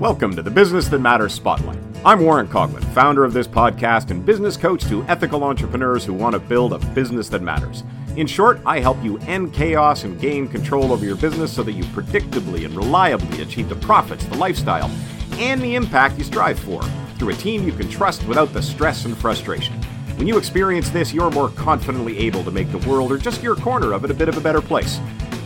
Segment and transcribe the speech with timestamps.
[0.00, 1.78] Welcome to the Business That Matters Spotlight.
[2.06, 6.32] I'm Warren Coughlin, founder of this podcast and business coach to ethical entrepreneurs who want
[6.32, 7.84] to build a business that matters.
[8.16, 11.72] In short, I help you end chaos and gain control over your business so that
[11.72, 14.90] you predictably and reliably achieve the profits, the lifestyle,
[15.32, 16.82] and the impact you strive for
[17.18, 19.74] through a team you can trust without the stress and frustration.
[20.16, 23.54] When you experience this, you're more confidently able to make the world or just your
[23.54, 24.98] corner of it a bit of a better place.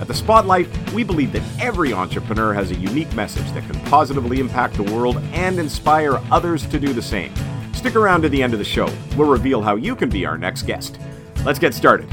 [0.05, 4.39] At the Spotlight, we believe that every entrepreneur has a unique message that can positively
[4.39, 7.33] impact the world and inspire others to do the same.
[7.73, 8.87] Stick around to the end of the show.
[9.17, 10.99] We'll reveal how you can be our next guest.
[11.47, 12.07] Let's get started.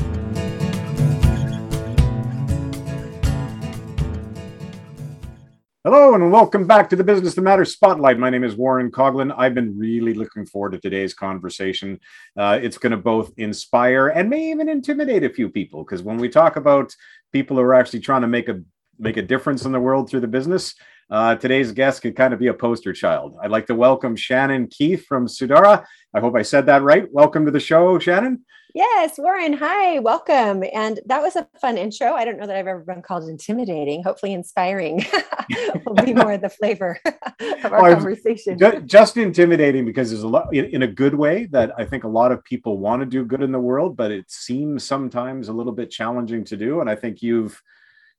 [5.84, 8.20] Hello and welcome back to the Business That Matters Spotlight.
[8.20, 9.34] My name is Warren Coughlin.
[9.36, 12.00] I've been really looking forward to today's conversation.
[12.38, 16.18] Uh, it's going to both inspire and may even intimidate a few people because when
[16.18, 16.96] we talk about
[17.32, 18.62] people who are actually trying to make a
[19.00, 20.76] make a difference in the world through the business,
[21.10, 23.36] uh, today's guest could kind of be a poster child.
[23.42, 25.84] I'd like to welcome Shannon Keith from Sudara.
[26.14, 27.12] I hope I said that right.
[27.12, 28.46] Welcome to the show, Shannon.
[28.74, 29.54] Yes, Warren.
[29.54, 30.64] Hi, welcome.
[30.74, 32.14] And that was a fun intro.
[32.14, 34.02] I don't know that I've ever been called intimidating.
[34.02, 35.06] Hopefully, inspiring
[35.86, 38.58] will be more of the flavor of our conversation.
[38.86, 42.32] Just intimidating because there's a lot in a good way that I think a lot
[42.32, 45.74] of people want to do good in the world, but it seems sometimes a little
[45.74, 46.80] bit challenging to do.
[46.80, 47.62] And I think you've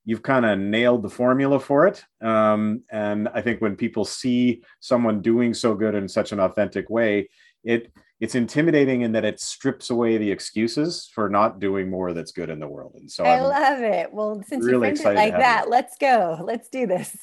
[0.05, 2.05] you've kind of nailed the formula for it.
[2.21, 6.91] Um, and I think when people see someone doing so good in such an authentic
[6.91, 7.31] way,
[7.65, 7.93] it
[8.23, 12.51] it's intimidating in that it strips away the excuses for not doing more that's good
[12.51, 12.93] in the world.
[12.95, 14.15] And so I I'm love it.
[14.15, 15.71] Well, since really you framed it like that, you.
[15.73, 16.39] let's go.
[16.41, 17.17] Let's do this.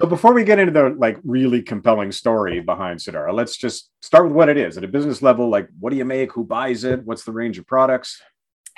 [0.00, 4.24] so before we get into the like really compelling story behind Sudara, let's just start
[4.24, 5.48] with what it is at a business level.
[5.48, 6.32] Like, what do you make?
[6.32, 7.04] Who buys it?
[7.04, 8.20] What's the range of products?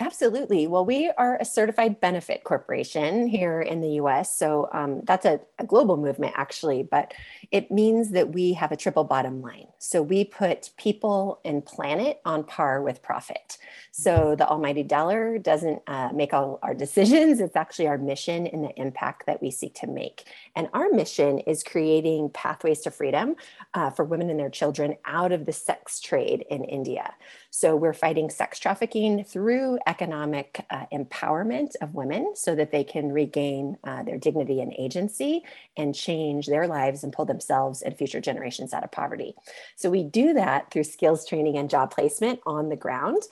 [0.01, 0.67] Absolutely.
[0.67, 4.35] Well, we are a certified benefit corporation here in the US.
[4.35, 7.13] So um, that's a, a, global movement, actually, but
[7.51, 9.69] it means that we have a triple bottom line.
[9.79, 13.59] So we put people and planet on par with profit.
[13.91, 18.65] So the almighty dollar doesn't uh, make all our decisions, it's actually our mission and
[18.65, 20.25] the impact that we seek to make.
[20.55, 23.37] And our mission is creating pathways to freedom
[23.75, 27.15] uh, for women and their children out of the sex trade in India.
[27.51, 33.13] So we're fighting sex trafficking through economic uh, empowerment of women so that they can
[33.13, 35.43] regain uh, their dignity and agency
[35.77, 39.35] and change their lives and pull themselves and future generations out of poverty.
[39.77, 43.23] So we do that through skills training and job placement on the ground.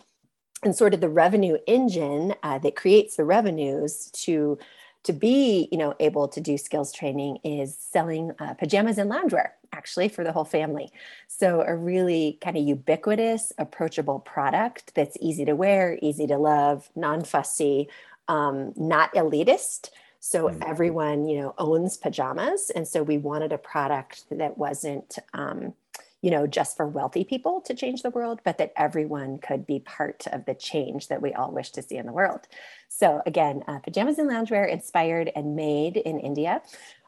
[0.62, 4.58] And sort of the revenue engine uh, that creates the revenues to
[5.04, 9.50] to be you know able to do skills training is selling uh, pajamas and loungewear
[9.72, 10.90] actually for the whole family.
[11.28, 16.90] So a really kind of ubiquitous approachable product that's easy to wear easy to love
[16.96, 17.88] non-fussy
[18.28, 19.90] um, not elitist.
[20.20, 20.62] So mm-hmm.
[20.66, 22.70] everyone you know owns pajamas.
[22.70, 25.74] And so we wanted a product that wasn't um,
[26.22, 29.80] you know, just for wealthy people to change the world, but that everyone could be
[29.80, 32.40] part of the change that we all wish to see in the world.
[32.88, 36.62] So again, uh, pajamas and loungewear inspired and made in India.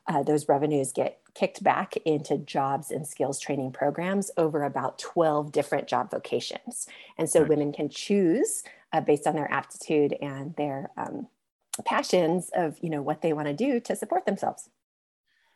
[0.09, 5.53] Uh, those revenues get kicked back into jobs and skills training programs over about 12
[5.53, 6.87] different job vocations.
[7.17, 11.29] And so women can choose uh, based on their aptitude and their um,
[11.85, 14.69] passions of, you know, what they want to do to support themselves.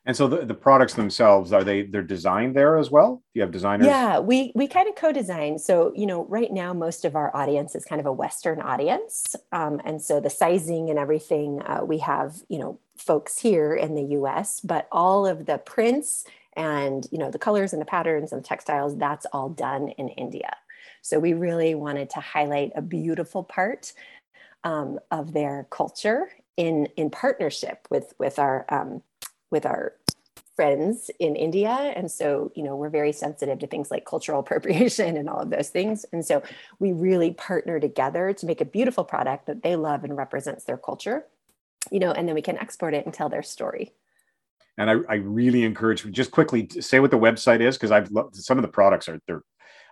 [0.06, 3.16] And so the, the products themselves are they they're designed there as well?
[3.16, 3.88] Do you have designers?
[3.88, 5.58] Yeah, we we kind of co-design.
[5.58, 9.34] So you know, right now most of our audience is kind of a Western audience,
[9.50, 13.96] um, and so the sizing and everything uh, we have you know folks here in
[13.96, 16.24] the U.S., but all of the prints
[16.56, 20.08] and you know the colors and the patterns and the textiles that's all done in
[20.10, 20.56] India.
[21.02, 23.92] So we really wanted to highlight a beautiful part
[24.62, 29.02] um, of their culture in in partnership with with our um,
[29.50, 29.94] with our
[30.56, 31.68] friends in India.
[31.68, 35.50] And so, you know, we're very sensitive to things like cultural appropriation and all of
[35.50, 36.04] those things.
[36.12, 36.42] And so
[36.78, 40.78] we really partner together to make a beautiful product that they love and represents their
[40.78, 41.26] culture,
[41.90, 43.92] you know, and then we can export it and tell their story.
[44.78, 48.36] And I, I really encourage just quickly say what the website is because I've loved
[48.36, 49.42] some of the products are they're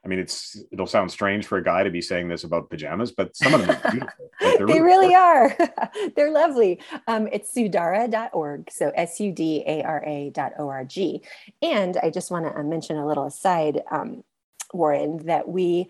[0.04, 3.10] I mean, it's it'll sound strange for a guy to be saying this about pajamas,
[3.10, 4.10] but some of them are beautiful.
[4.40, 5.56] Like they really, really are.
[6.16, 6.80] they're lovely.
[7.06, 11.24] Um, it's sudara.org, so S U D A R A.org.
[11.62, 14.24] And I just want to uh, mention a little aside, um,
[14.72, 15.88] Warren, that we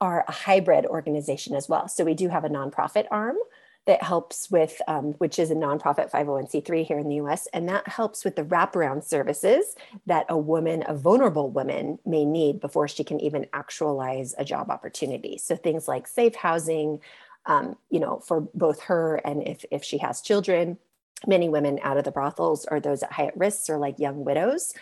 [0.00, 1.88] are a hybrid organization as well.
[1.88, 3.36] So we do have a nonprofit arm
[3.86, 7.86] that helps with, um, which is a nonprofit 501c3 here in the US, and that
[7.88, 9.74] helps with the wraparound services
[10.06, 14.70] that a woman, a vulnerable woman, may need before she can even actualize a job
[14.70, 15.36] opportunity.
[15.38, 17.00] So things like safe housing,
[17.46, 20.78] um, you know, for both her and if, if she has children,
[21.26, 24.74] many women out of the brothels are those at high risk or like young widows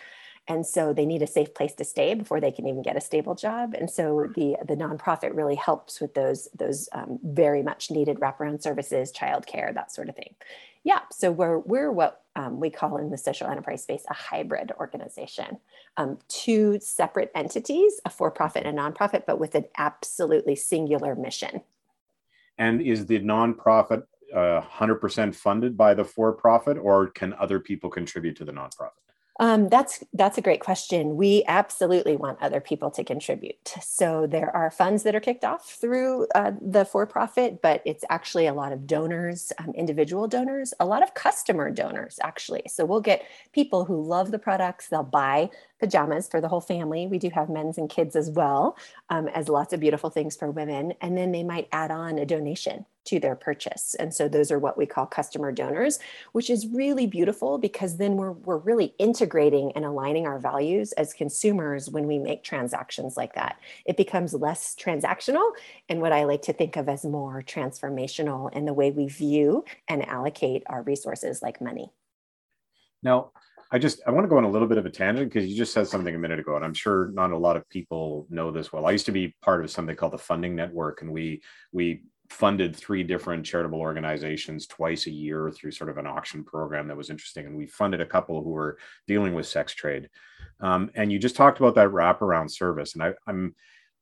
[0.47, 3.01] and so they need a safe place to stay before they can even get a
[3.01, 3.73] stable job.
[3.73, 8.61] And so the the nonprofit really helps with those those um, very much needed wraparound
[8.61, 10.35] services childcare that sort of thing.
[10.83, 14.71] Yeah so we're we're what um, we call in the social enterprise space a hybrid
[14.79, 15.59] organization.
[15.97, 21.61] Um, two separate entities a for-profit and a nonprofit but with an absolutely singular mission.
[22.57, 24.03] And is the nonprofit
[24.35, 29.01] uh, 100% funded by the for-profit or can other people contribute to the nonprofit
[29.39, 31.15] um, that's that's a great question.
[31.15, 33.73] We absolutely want other people to contribute.
[33.81, 38.47] So there are funds that are kicked off through uh, the for-profit, but it's actually
[38.47, 42.63] a lot of donors, um, individual donors, a lot of customer donors actually.
[42.67, 44.89] So we'll get people who love the products.
[44.89, 45.49] They'll buy
[45.81, 47.07] pajamas for the whole family.
[47.07, 48.77] We do have men's and kids as well,
[49.09, 50.93] um, as lots of beautiful things for women.
[51.01, 53.95] And then they might add on a donation to their purchase.
[53.95, 55.97] And so those are what we call customer donors,
[56.33, 61.11] which is really beautiful because then we're, we're really integrating and aligning our values as
[61.11, 63.59] consumers when we make transactions like that.
[63.85, 65.51] It becomes less transactional
[65.89, 69.65] and what I like to think of as more transformational in the way we view
[69.87, 71.91] and allocate our resources like money.
[73.03, 73.31] Now,
[73.71, 75.55] I just I want to go on a little bit of a tangent because you
[75.55, 78.51] just said something a minute ago, and I'm sure not a lot of people know
[78.51, 78.85] this well.
[78.85, 81.41] I used to be part of something called the Funding Network, and we
[81.71, 86.87] we funded three different charitable organizations twice a year through sort of an auction program
[86.87, 87.45] that was interesting.
[87.45, 90.09] And we funded a couple who were dealing with sex trade.
[90.61, 92.93] Um, and you just talked about that wraparound service.
[92.93, 93.53] And I, I'm,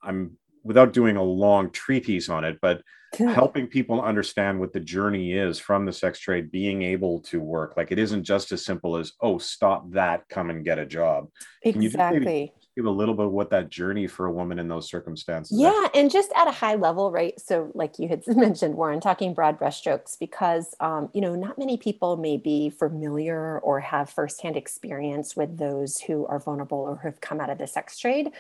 [0.04, 2.81] I'm without doing a long treatise on it, but
[3.17, 7.75] helping people understand what the journey is from the sex trade, being able to work.
[7.75, 11.27] Like it isn't just as simple as, oh, stop that, come and get a job.
[11.63, 12.53] Exactly.
[12.75, 15.88] give a little bit of what that journey for a woman in those circumstances yeah
[15.94, 17.38] and just at a high level right?
[17.39, 21.75] So like you had mentioned warren talking broad brushstrokes because um, you know not many
[21.77, 27.07] people may be familiar or have firsthand experience with those who are vulnerable or who
[27.09, 28.31] have come out of the sex trade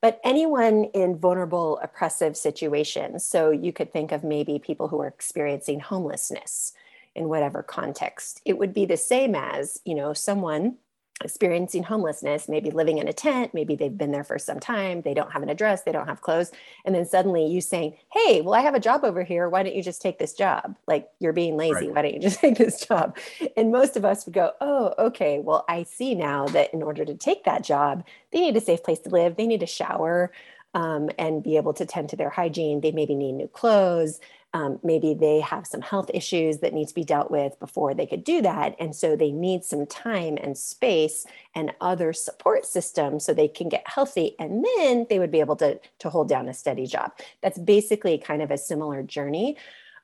[0.00, 5.08] but anyone in vulnerable oppressive situations so you could think of maybe people who are
[5.08, 6.72] experiencing homelessness
[7.14, 10.76] in whatever context it would be the same as you know someone
[11.24, 15.14] experiencing homelessness, maybe living in a tent, maybe they've been there for some time, they
[15.14, 16.52] don't have an address, they don't have clothes.
[16.84, 19.48] And then suddenly you saying, Hey, well, I have a job over here.
[19.48, 20.76] Why don't you just take this job?
[20.86, 21.86] Like you're being lazy.
[21.86, 21.94] Right.
[21.94, 23.16] Why don't you just take this job?
[23.56, 25.40] And most of us would go, Oh, okay.
[25.40, 28.82] Well, I see now that in order to take that job, they need a safe
[28.82, 30.30] place to live, they need a shower.
[30.74, 32.80] Um, and be able to tend to their hygiene.
[32.80, 34.18] They maybe need new clothes.
[34.54, 38.06] Um, maybe they have some health issues that need to be dealt with before they
[38.06, 38.76] could do that.
[38.78, 41.26] And so they need some time and space
[41.56, 44.36] and other support systems so they can get healthy.
[44.38, 47.12] And then they would be able to, to hold down a steady job.
[47.42, 49.56] That's basically kind of a similar journey.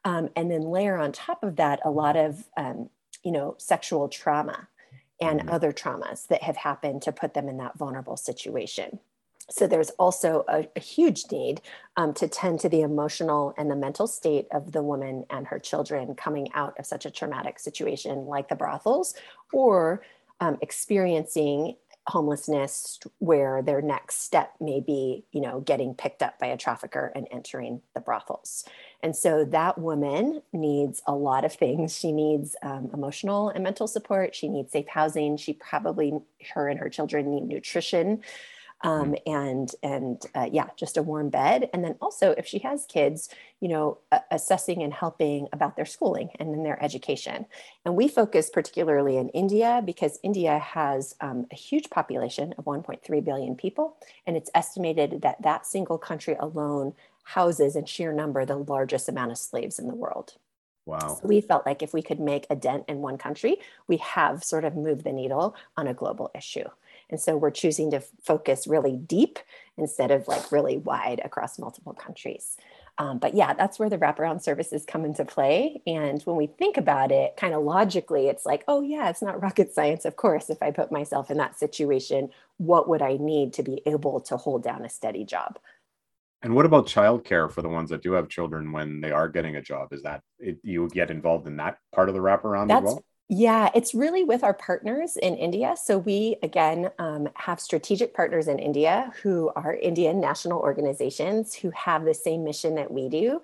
[0.04, 2.90] Um, and then layer on top of that a lot of, um,
[3.22, 4.68] you know, sexual trauma
[5.20, 5.50] and mm-hmm.
[5.50, 8.98] other traumas that have happened to put them in that vulnerable situation.
[9.50, 11.60] So there's also a, a huge need
[11.96, 15.58] um, to tend to the emotional and the mental state of the woman and her
[15.58, 19.14] children coming out of such a traumatic situation like the brothels
[19.52, 20.02] or
[20.40, 21.76] um, experiencing
[22.06, 27.12] homelessness where their next step may be you know getting picked up by a trafficker
[27.14, 28.64] and entering the brothels.
[29.02, 31.96] And so that woman needs a lot of things.
[31.96, 34.34] She needs um, emotional and mental support.
[34.34, 35.36] She needs safe housing.
[35.36, 36.14] She probably
[36.54, 38.22] her and her children need nutrition
[38.82, 39.32] um, mm-hmm.
[39.32, 41.68] and and uh, yeah, just a warm bed.
[41.72, 43.28] And then also, if she has kids,
[43.60, 47.46] you know, uh, assessing and helping about their schooling and then their education.
[47.84, 53.24] And we focus particularly in India because India has um, a huge population of 1.3
[53.24, 53.96] billion people,
[54.26, 56.94] and it's estimated that that single country alone
[57.24, 60.34] houses in sheer number the largest amount of slaves in the world.
[60.86, 61.18] Wow.
[61.20, 64.42] So we felt like if we could make a dent in one country, we have
[64.42, 66.64] sort of moved the needle on a global issue.
[67.10, 69.38] And so we're choosing to focus really deep
[69.76, 72.56] instead of like really wide across multiple countries.
[72.98, 75.80] Um, but yeah, that's where the wraparound services come into play.
[75.86, 79.42] And when we think about it kind of logically, it's like, oh, yeah, it's not
[79.42, 80.04] rocket science.
[80.04, 83.80] Of course, if I put myself in that situation, what would I need to be
[83.86, 85.58] able to hold down a steady job?
[86.42, 89.56] And what about childcare for the ones that do have children when they are getting
[89.56, 89.92] a job?
[89.92, 93.04] Is that it, you get involved in that part of the wraparound That's, as well?
[93.32, 95.76] Yeah, it's really with our partners in India.
[95.80, 101.70] So we, again, um, have strategic partners in India who are Indian national organizations who
[101.70, 103.40] have the same mission that we do.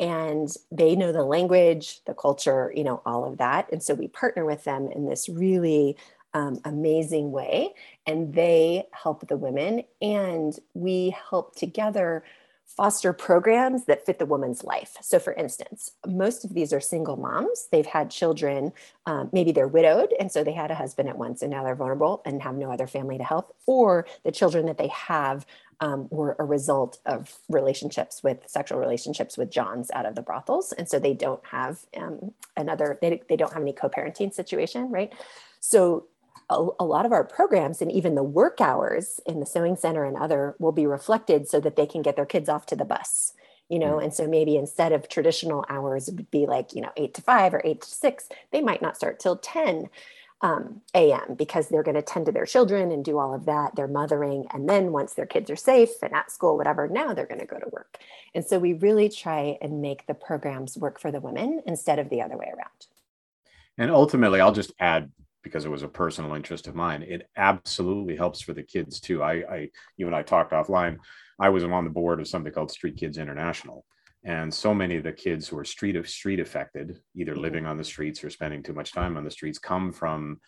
[0.00, 3.70] And they know the language, the culture, you know, all of that.
[3.72, 5.96] And so we partner with them in this really
[6.34, 7.74] um, amazing way.
[8.06, 12.24] And they help the women, and we help together
[12.76, 14.96] foster programs that fit the woman's life.
[15.00, 17.68] So, for instance, most of these are single moms.
[17.72, 18.72] They've had children,
[19.06, 21.74] um, maybe they're widowed, and so they had a husband at once and now they're
[21.74, 25.44] vulnerable and have no other family to help, or the children that they have
[25.80, 30.72] um, were a result of relationships with sexual relationships with Johns out of the brothels.
[30.72, 34.90] And so they don't have um, another, they, they don't have any co parenting situation,
[34.90, 35.12] right?
[35.60, 36.06] So
[36.50, 40.04] a, a, lot of our programs and even the work hours in the sewing center
[40.04, 42.84] and other will be reflected so that they can get their kids off to the
[42.84, 43.34] bus
[43.68, 43.96] you know?
[43.96, 44.04] Mm.
[44.04, 47.22] and so maybe instead of traditional hours it would be like you know 8 to
[47.22, 49.88] 5 or 8 to 6 they might not start till 10
[50.40, 53.74] um, am because they're going to tend to their children and do all of that
[53.74, 54.46] they're mothering.
[54.52, 57.46] And then once their kids are safe and at school whatever now they're going to
[57.46, 57.98] go to work.
[58.34, 62.08] And so we really try and make the programs work for the women instead of
[62.08, 62.86] the other way around.
[63.78, 65.10] And ultimately i'll just add
[65.42, 67.02] because it was a personal interest of mine.
[67.02, 69.22] It absolutely helps for the kids too.
[69.22, 70.98] I, I you and I talked offline.
[71.40, 73.84] I was on the board of something called Street Kids International,
[74.24, 77.40] and so many of the kids who are street of street affected, either mm-hmm.
[77.40, 80.40] living on the streets or spending too much time on the streets, come from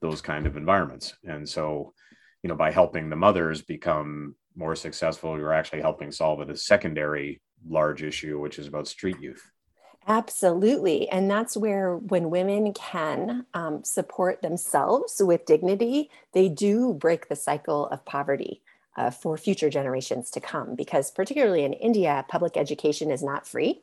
[0.00, 1.14] those kind of environments.
[1.24, 1.94] And so,
[2.42, 7.40] you know, by helping the mothers become more successful, you're actually helping solve a secondary
[7.66, 9.42] large issue, which is about street youth.
[10.06, 11.08] Absolutely.
[11.08, 17.36] And that's where, when women can um, support themselves with dignity, they do break the
[17.36, 18.62] cycle of poverty
[18.96, 20.74] uh, for future generations to come.
[20.74, 23.82] Because, particularly in India, public education is not free.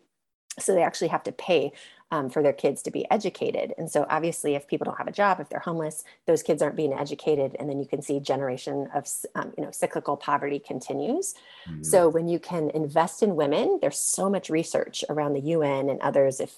[0.60, 1.72] So they actually have to pay
[2.12, 3.74] um, for their kids to be educated.
[3.78, 6.75] And so obviously, if people don't have a job, if they're homeless, those kids aren't
[6.75, 11.36] being educated, and then you can see generation of um, you know cyclical poverty continues.
[11.70, 11.84] Mm-hmm.
[11.84, 16.01] So when you can invest in women, there's so much research around the UN and
[16.01, 16.39] others.
[16.39, 16.54] If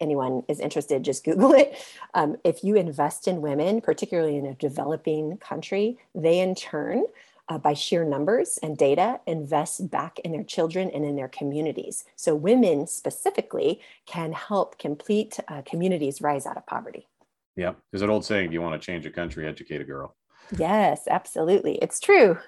[0.00, 1.76] anyone is interested, just Google it.
[2.14, 7.04] Um, if you invest in women, particularly in a developing country, they in turn
[7.50, 12.04] uh, by sheer numbers and data invest back in their children and in their communities.
[12.16, 17.08] So women specifically can help complete uh, communities rise out of poverty.
[17.56, 20.16] Yeah, there's an old saying: "If you want to change a country, educate a girl."
[20.56, 22.38] Yes, absolutely, it's true.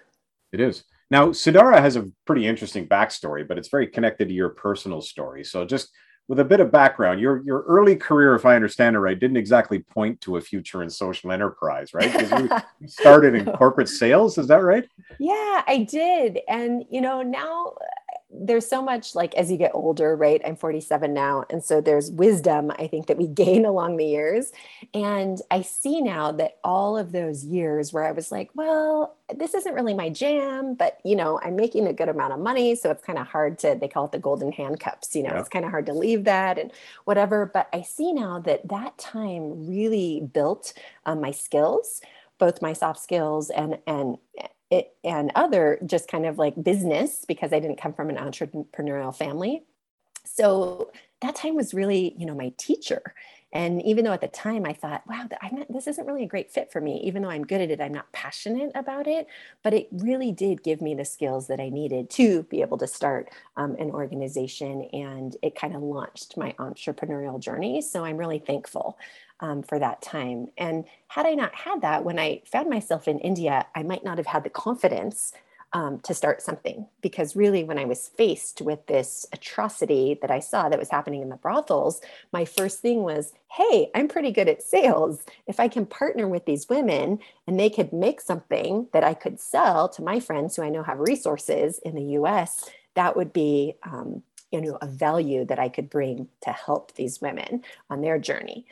[0.53, 0.85] It is.
[1.11, 5.45] Now, Sudara has a pretty interesting backstory, but it's very connected to your personal story.
[5.45, 5.91] So, just
[6.29, 9.37] with a bit of background, your your early career, if I understand it right, didn't
[9.37, 12.13] exactly point to a future in social enterprise, right?
[12.13, 12.51] Because you
[12.89, 14.89] started in corporate sales, is that right?
[15.19, 17.75] Yeah, I did, and you know now
[18.33, 20.41] there's so much like as you get older, right?
[20.45, 21.45] I'm 47 now.
[21.51, 24.53] And so there's wisdom, I think, that we gain along the years.
[24.95, 29.55] And I see now that all of those years where I was like, well, this
[29.55, 32.75] isn't really my jam, but you know, I'm making a good amount of money.
[32.75, 35.41] So it's kind of hard to, they call it the golden handcuffs, you know, yeah.
[35.41, 36.73] it's kind of hard to leave that and
[37.05, 37.47] whatever.
[37.47, 40.73] But I see now that that time really built
[41.07, 42.01] um, my skills
[42.39, 44.17] both my soft skills and and
[44.73, 49.15] it, and other just kind of like business because I didn't come from an entrepreneurial
[49.15, 49.65] family.
[50.25, 53.15] So that time was really, you know, my teacher.
[53.53, 56.51] And even though at the time I thought, wow, not, this isn't really a great
[56.51, 59.27] fit for me, even though I'm good at it, I'm not passionate about it.
[59.63, 62.87] But it really did give me the skills that I needed to be able to
[62.87, 64.89] start um, an organization.
[64.95, 67.83] And it kind of launched my entrepreneurial journey.
[67.83, 68.97] So I'm really thankful
[69.43, 70.47] um, for that time.
[70.57, 74.17] And had I not had that, when I found myself in India, I might not
[74.17, 75.33] have had the confidence
[75.75, 76.87] um, to start something.
[77.01, 81.23] Because really, when I was faced with this atrocity that I saw that was happening
[81.23, 82.01] in the brothels,
[82.33, 85.25] my first thing was, hey, I'm pretty good at sales.
[85.47, 89.41] If I can partner with these women and they could make something that I could
[89.41, 93.75] sell to my friends who I know have resources in the US, that would be.
[93.83, 94.23] Um,
[94.53, 98.67] you know a value that i could bring to help these women on their journey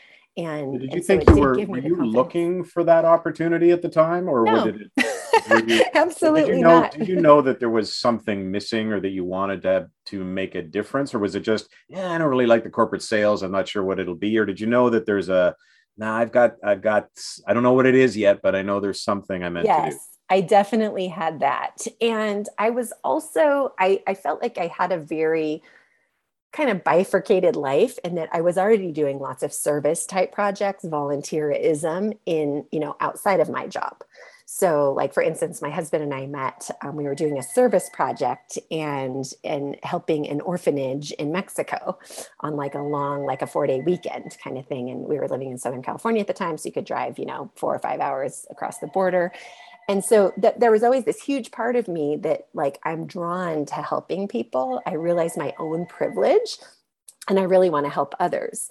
[0.47, 3.83] and did you and think so you were, were you looking for that opportunity at
[3.83, 4.65] the time or no.
[4.65, 8.51] did it you, absolutely did you know, not did you know that there was something
[8.51, 12.13] missing or that you wanted to to make a difference or was it just yeah
[12.13, 14.61] i don't really like the corporate sales i'm not sure what it'll be or did
[14.61, 15.55] you know that there's a
[15.97, 17.09] now nah, i've got i've got
[17.47, 19.85] i don't know what it is yet but i know there's something i meant yes.
[19.85, 19.97] to do
[20.33, 21.79] I definitely had that.
[22.01, 25.61] And I was also, I, I felt like I had a very
[26.53, 30.85] kind of bifurcated life and that I was already doing lots of service type projects,
[30.85, 34.03] volunteerism in, you know, outside of my job.
[34.53, 36.69] So, like for instance, my husband and I met.
[36.83, 41.97] Um, we were doing a service project and and helping an orphanage in Mexico
[42.41, 44.91] on like a long, like a four day weekend kind of thing.
[44.91, 47.27] And we were living in Southern California at the time, so you could drive, you
[47.27, 49.31] know, four or five hours across the border
[49.91, 53.67] and so th- there was always this huge part of me that like i'm drawn
[53.67, 54.81] to helping people.
[54.87, 56.59] I realize my own privilege
[57.29, 58.71] and i really want to help others.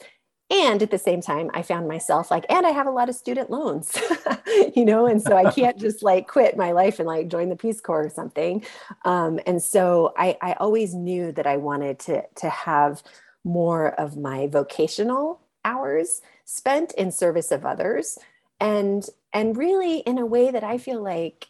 [0.49, 3.15] And at the same time i found myself like and i have a lot of
[3.15, 3.95] student loans
[4.75, 5.05] you know?
[5.07, 8.05] And so i can't just like quit my life and like join the peace corps
[8.05, 8.65] or something.
[9.03, 13.03] Um, and so I, I always knew that i wanted to to have
[13.43, 18.17] more of my vocational hours spent in service of others.
[18.61, 21.47] And and really in a way that i feel like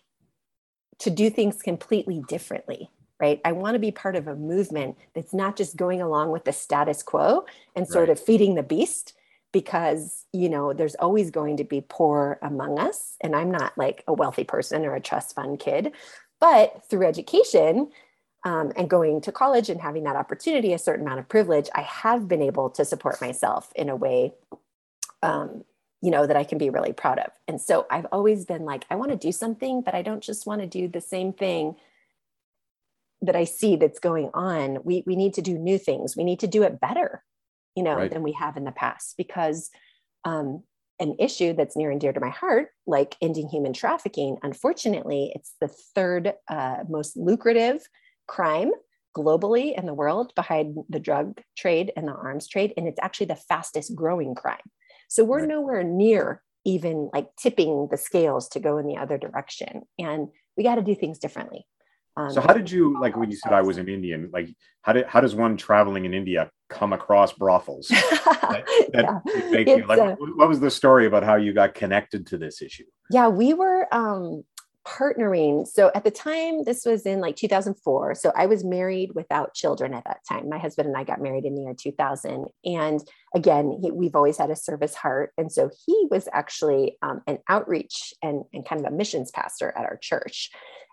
[0.99, 3.41] to do things completely differently right?
[3.43, 6.53] I want to be part of a movement that's not just going along with the
[6.53, 7.45] status quo
[7.75, 8.17] and sort right.
[8.17, 9.13] of feeding the beast
[9.51, 14.03] because you know there's always going to be poor among us and i'm not like
[14.07, 15.91] a wealthy person or a trust fund kid
[16.39, 17.89] but through education
[18.45, 21.81] um, and going to college and having that opportunity a certain amount of privilege i
[21.81, 24.33] have been able to support myself in a way
[25.23, 25.63] um,
[26.01, 28.85] you know that i can be really proud of and so i've always been like
[28.89, 31.75] i want to do something but i don't just want to do the same thing
[33.21, 36.15] that I see that's going on, we we need to do new things.
[36.15, 37.23] We need to do it better,
[37.75, 38.11] you know, right.
[38.11, 39.69] than we have in the past because
[40.25, 40.63] um,
[40.99, 45.53] an issue that's near and dear to my heart, like ending human trafficking, unfortunately, it's
[45.59, 47.81] the third uh, most lucrative
[48.27, 48.71] crime
[49.17, 52.73] globally in the world behind the drug trade and the arms trade.
[52.77, 54.57] And it's actually the fastest growing crime.
[55.09, 55.49] So we're right.
[55.49, 59.83] nowhere near even like tipping the scales to go in the other direction.
[59.97, 61.65] And we got to do things differently.
[62.15, 64.29] Um, so how did you like when you said I was an Indian?
[64.31, 64.49] Like
[64.81, 67.87] how did how does one traveling in India come across brothels?
[67.89, 69.75] that, that yeah.
[69.75, 72.85] you, like, uh, what was the story about how you got connected to this issue?
[73.09, 74.43] Yeah, we were um,
[74.87, 75.67] partnering.
[75.67, 78.15] So at the time, this was in like 2004.
[78.15, 80.49] So I was married without children at that time.
[80.49, 82.47] My husband and I got married in the year 2000.
[82.65, 83.01] And
[83.35, 85.31] again, he, we've always had a service heart.
[85.37, 89.73] And so he was actually um, an outreach and, and kind of a missions pastor
[89.77, 90.49] at our church.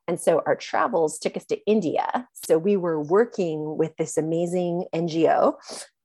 [0.09, 2.29] And so our travels took us to India.
[2.47, 5.55] So we were working with this amazing NGO,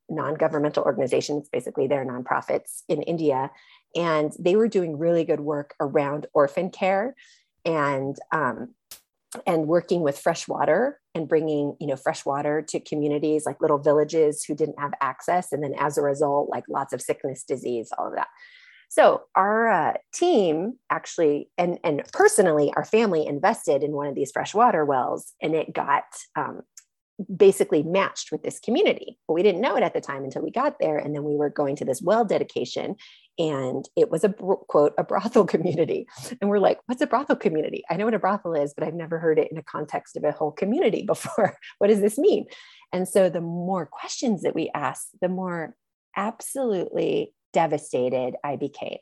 [0.08, 1.38] non governmental organization.
[1.38, 3.50] It's basically their nonprofits in India.
[3.94, 7.14] And they were doing really good work around orphan care
[7.64, 8.74] and um,
[9.46, 13.78] and working with fresh water and bringing you know fresh water to communities like little
[13.78, 17.90] villages who didn't have access and then as a result like lots of sickness disease
[17.96, 18.28] all of that
[18.92, 24.30] so our uh, team actually, and and personally, our family invested in one of these
[24.30, 26.04] freshwater wells, and it got
[26.36, 26.60] um,
[27.34, 29.18] basically matched with this community.
[29.26, 31.36] But we didn't know it at the time until we got there, and then we
[31.36, 32.96] were going to this well dedication,
[33.38, 36.06] and it was a quote a brothel community,
[36.40, 37.84] and we're like, "What's a brothel community?
[37.90, 40.24] I know what a brothel is, but I've never heard it in a context of
[40.24, 41.56] a whole community before.
[41.78, 42.46] what does this mean?"
[42.92, 45.76] And so the more questions that we asked, the more
[46.16, 48.98] absolutely devastated I became.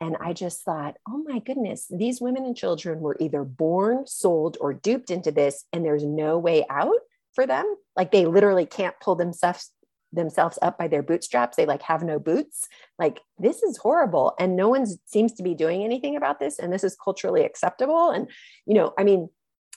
[0.00, 4.56] And I just thought, oh my goodness, these women and children were either born, sold,
[4.60, 6.94] or duped into this, and there's no way out
[7.34, 7.76] for them.
[7.96, 9.70] Like they literally can't pull themselves
[10.12, 11.56] themselves up by their bootstraps.
[11.56, 12.68] They like have no boots.
[12.98, 14.34] Like this is horrible.
[14.38, 16.58] And no one seems to be doing anything about this.
[16.58, 18.10] And this is culturally acceptable.
[18.10, 18.28] And,
[18.66, 19.28] you know, I mean,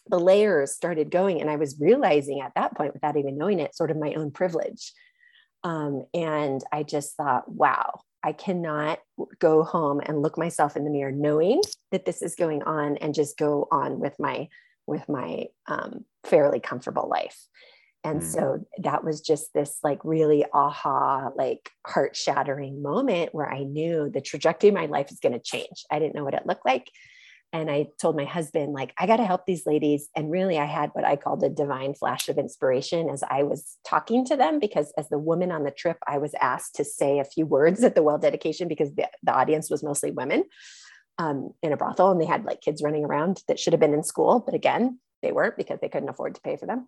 [0.08, 1.42] the layers started going.
[1.42, 4.32] And I was realizing at that point, without even knowing it, sort of my own
[4.32, 4.94] privilege.
[5.64, 9.00] Um, and I just thought, wow, I cannot
[9.40, 13.14] go home and look myself in the mirror knowing that this is going on and
[13.14, 14.48] just go on with my
[14.88, 17.48] with my um, fairly comfortable life.
[18.04, 18.26] And mm.
[18.26, 24.10] so that was just this like really aha, like heart shattering moment where I knew
[24.10, 25.86] the trajectory of my life is going to change.
[25.92, 26.90] I didn't know what it looked like
[27.54, 30.08] and I told my husband, like, I got to help these ladies.
[30.16, 33.78] And really, I had what I called a divine flash of inspiration as I was
[33.86, 37.20] talking to them, because as the woman on the trip, I was asked to say
[37.20, 40.46] a few words at the well dedication because the, the audience was mostly women
[41.18, 43.94] um, in a brothel and they had like kids running around that should have been
[43.94, 44.40] in school.
[44.40, 46.88] But again, they weren't because they couldn't afford to pay for them.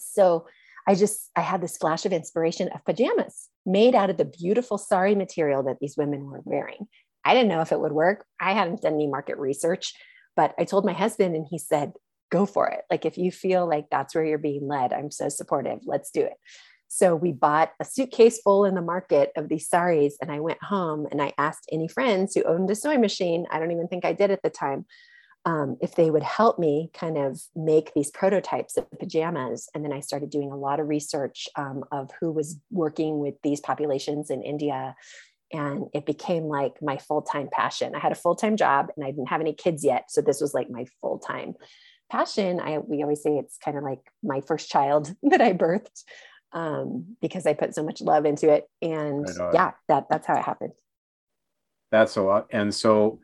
[0.00, 0.46] So
[0.86, 4.78] I just, I had this flash of inspiration of pajamas made out of the beautiful
[4.78, 6.86] sari material that these women were wearing.
[7.24, 8.24] I didn't know if it would work.
[8.40, 9.92] I hadn't done any market research,
[10.34, 11.92] but I told my husband and he said,
[12.30, 12.82] go for it.
[12.90, 15.80] Like if you feel like that's where you're being led, I'm so supportive.
[15.84, 16.34] Let's do it.
[16.88, 20.62] So we bought a suitcase full in the market of these saris and I went
[20.62, 24.06] home and I asked any friends who owned a sewing machine, I don't even think
[24.06, 24.86] I did at the time,
[25.48, 29.70] um, if they would help me kind of make these prototypes of pajamas.
[29.74, 33.34] And then I started doing a lot of research um, of who was working with
[33.42, 34.94] these populations in India.
[35.50, 37.94] And it became like my full-time passion.
[37.94, 40.10] I had a full-time job and i didn't have any kids yet.
[40.10, 41.54] So this was like my full-time
[42.10, 42.60] passion.
[42.60, 46.04] I we always say it's kind of like my first child that i birthed
[46.52, 48.68] um, because i put so much love into it.
[48.82, 50.74] And yeah that that's how it happened.
[51.90, 52.48] That's a lot.
[52.50, 53.20] And so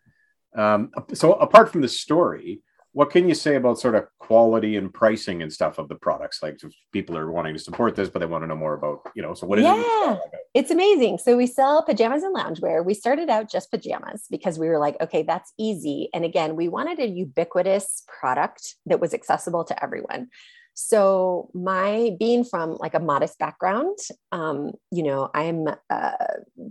[0.54, 2.62] um, so apart from the story
[2.94, 6.40] what can you say about sort of quality and pricing and stuff of the products?
[6.44, 6.60] Like
[6.92, 9.34] people are wanting to support this, but they want to know more about, you know,
[9.34, 10.20] so what is yeah, it?
[10.54, 11.18] It's amazing.
[11.18, 12.84] So we sell pajamas and loungewear.
[12.84, 16.08] We started out just pajamas because we were like, okay, that's easy.
[16.14, 20.28] And again, we wanted a ubiquitous product that was accessible to everyone.
[20.74, 23.96] So my being from like a modest background,
[24.32, 26.12] um, you know, I'm uh,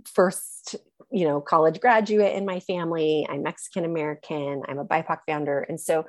[0.04, 0.76] first,
[1.10, 3.26] you know, college graduate in my family.
[3.28, 4.62] I'm Mexican American.
[4.68, 6.04] I'm a BIPOC founder, and so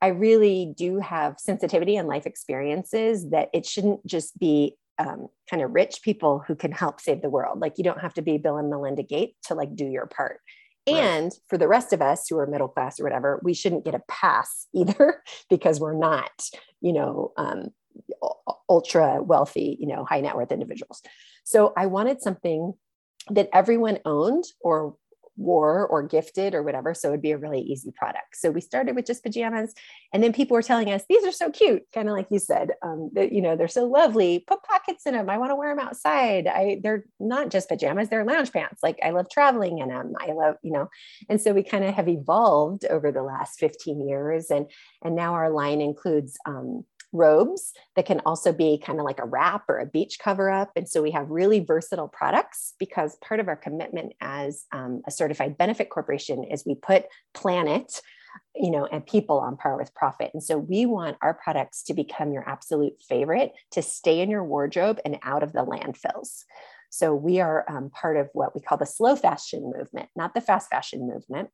[0.00, 5.62] I really do have sensitivity and life experiences that it shouldn't just be um, kind
[5.62, 7.60] of rich people who can help save the world.
[7.60, 10.40] Like you don't have to be Bill and Melinda Gates to like do your part.
[10.96, 13.94] And for the rest of us who are middle class or whatever, we shouldn't get
[13.94, 16.30] a pass either because we're not,
[16.80, 17.68] you know, um,
[18.68, 21.02] ultra wealthy, you know, high net worth individuals.
[21.44, 22.74] So I wanted something
[23.30, 24.96] that everyone owned or
[25.38, 26.92] wore or gifted or whatever.
[26.92, 28.36] So it'd be a really easy product.
[28.36, 29.72] So we started with just pajamas.
[30.12, 32.72] And then people were telling us, these are so cute, kind of like you said,
[32.82, 34.40] um, that, you know, they're so lovely.
[34.40, 35.30] Put pockets in them.
[35.30, 36.46] I want to wear them outside.
[36.48, 38.82] I, they're not just pajamas, they're lounge pants.
[38.82, 40.14] Like I love traveling in them.
[40.20, 40.88] I love, you know,
[41.28, 44.50] and so we kind of have evolved over the last 15 years.
[44.50, 44.66] And,
[45.02, 49.26] and now our line includes, um, robes that can also be kind of like a
[49.26, 50.70] wrap or a beach cover up.
[50.76, 55.10] And so we have really versatile products because part of our commitment as um, a
[55.10, 58.00] certified benefit corporation is we put planet
[58.54, 61.94] you know and people on par with profit and so we want our products to
[61.94, 66.44] become your absolute favorite to stay in your wardrobe and out of the landfills
[66.90, 70.40] so we are um, part of what we call the slow fashion movement not the
[70.40, 71.48] fast fashion movement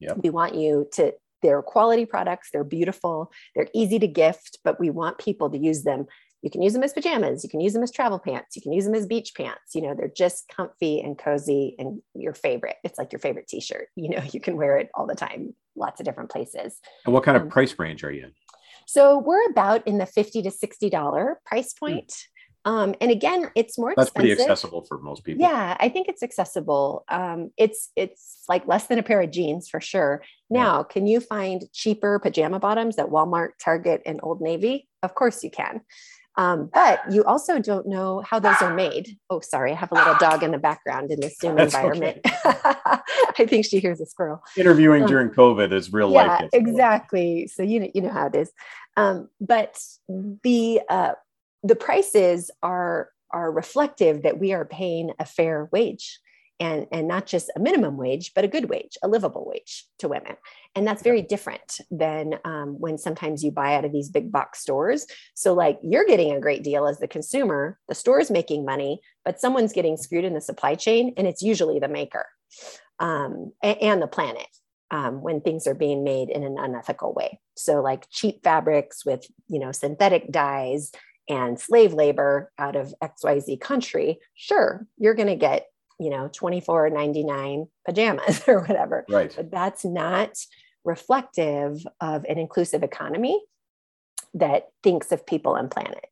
[0.00, 0.18] Yep.
[0.22, 4.90] We want you to they're quality products, they're beautiful, they're easy to gift, but we
[4.90, 6.06] want people to use them.
[6.42, 8.72] You can use them as pajamas, you can use them as travel pants, you can
[8.72, 9.74] use them as beach pants.
[9.74, 12.76] You know, they're just comfy and cozy and your favorite.
[12.84, 13.88] It's like your favorite t shirt.
[13.96, 16.78] You know, you can wear it all the time, lots of different places.
[17.04, 18.32] And what kind of um, price range are you in?
[18.86, 21.86] So we're about in the 50 to $60 price hmm.
[21.86, 22.08] point.
[22.08, 22.24] Mm.
[22.64, 24.36] Um, and again, it's more That's expensive.
[24.36, 25.42] pretty accessible for most people.
[25.42, 27.04] Yeah, I think it's accessible.
[27.08, 30.22] Um, it's it's like less than a pair of jeans for sure.
[30.50, 30.82] Now, yeah.
[30.84, 34.88] can you find cheaper pajama bottoms at Walmart, Target, and Old Navy?
[35.02, 35.82] Of course you can.
[36.38, 39.18] Um, but you also don't know how those are made.
[39.28, 42.20] Oh, sorry, I have a little dog in the background in this Zoom That's environment.
[42.24, 42.34] Okay.
[43.38, 44.40] I think she hears a squirrel.
[44.56, 46.50] Interviewing um, during COVID is real yeah, life.
[46.52, 47.48] Yeah, exactly.
[47.48, 48.52] So you know, you know how it is.
[48.96, 51.12] Um, but the uh,
[51.62, 56.20] the prices are are reflective that we are paying a fair wage
[56.60, 60.08] and and not just a minimum wage but a good wage a livable wage to
[60.08, 60.36] women.
[60.74, 64.60] And that's very different than um, when sometimes you buy out of these big box
[64.60, 65.06] stores.
[65.34, 67.78] So like you're getting a great deal as the consumer.
[67.88, 71.42] The store is making money but someone's getting screwed in the supply chain and it's
[71.42, 72.26] usually the maker
[72.98, 74.46] um, and, and the planet
[74.90, 77.40] um, when things are being made in an unethical way.
[77.56, 80.92] So like cheap fabrics with you know synthetic dyes
[81.28, 85.66] and slave labor out of xyz country sure you're going to get
[85.98, 89.04] you know 24.99 pajamas or whatever.
[89.08, 89.32] Right.
[89.34, 90.36] But that's not
[90.84, 93.40] reflective of an inclusive economy
[94.34, 96.06] that thinks of people and planet.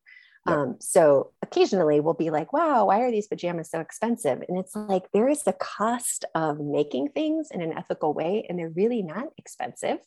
[0.49, 4.45] Um, so occasionally we'll be like wow why are these pajamas so expensive?
[4.49, 8.57] And it's like there is the cost of making things in an ethical way and
[8.57, 9.99] they're really not expensive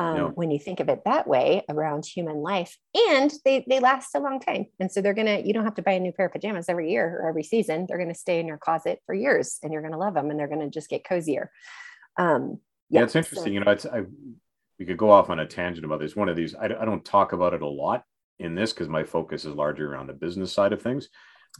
[0.00, 0.28] um, no.
[0.28, 4.18] when you think of it that way around human life and they, they last a
[4.18, 4.64] long time.
[4.80, 6.90] And so they're gonna you don't have to buy a new pair of pajamas every
[6.90, 7.84] year or every season.
[7.86, 10.48] They're gonna stay in your closet for years and you're gonna love them and they're
[10.48, 11.50] gonna just get cozier.
[12.16, 14.04] Um, yeah, yeah it's interesting so, you know it's I,
[14.78, 16.16] we could go off on a tangent about this.
[16.16, 18.02] One of these I, I don't talk about it a lot
[18.38, 21.10] in this because my focus is largely around the business side of things.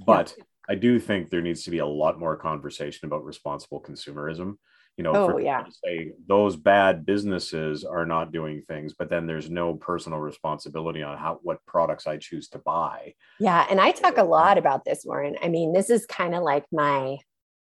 [0.06, 0.44] But yeah.
[0.68, 4.54] i do think there needs to be a lot more conversation about responsible consumerism
[5.00, 5.64] you know, oh, yeah.
[5.82, 11.16] say those bad businesses are not doing things, but then there's no personal responsibility on
[11.16, 13.14] how what products I choose to buy.
[13.38, 15.36] Yeah, and I talk a lot about this, Warren.
[15.42, 17.16] I mean, this is kind of like my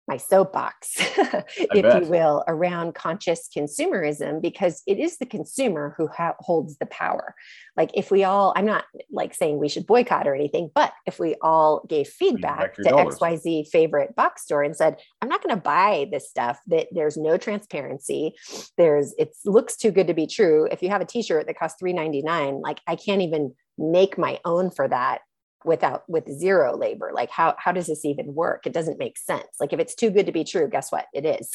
[0.07, 2.03] my soapbox, if bet.
[2.03, 7.33] you will, around conscious consumerism, because it is the consumer who ha- holds the power.
[7.77, 11.19] Like, if we all, I'm not like saying we should boycott or anything, but if
[11.19, 13.17] we all gave feedback to dollars.
[13.17, 17.15] XYZ favorite box store and said, I'm not going to buy this stuff that there's
[17.15, 18.35] no transparency,
[18.77, 20.67] there's, it looks too good to be true.
[20.69, 24.39] If you have a t shirt that costs $3.99, like, I can't even make my
[24.43, 25.21] own for that
[25.65, 28.65] without with zero labor like how how does this even work?
[28.65, 29.47] It doesn't make sense.
[29.59, 31.07] Like if it's too good to be true guess what?
[31.13, 31.53] It is.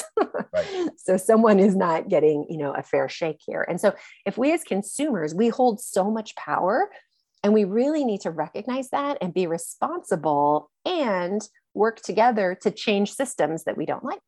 [0.53, 0.89] Right.
[0.97, 3.65] so someone is not getting you know a fair shake here.
[3.69, 3.95] And so
[4.25, 6.91] if we as consumers we hold so much power
[7.43, 11.41] and we really need to recognize that and be responsible and
[11.75, 14.21] work together to change systems that we don't like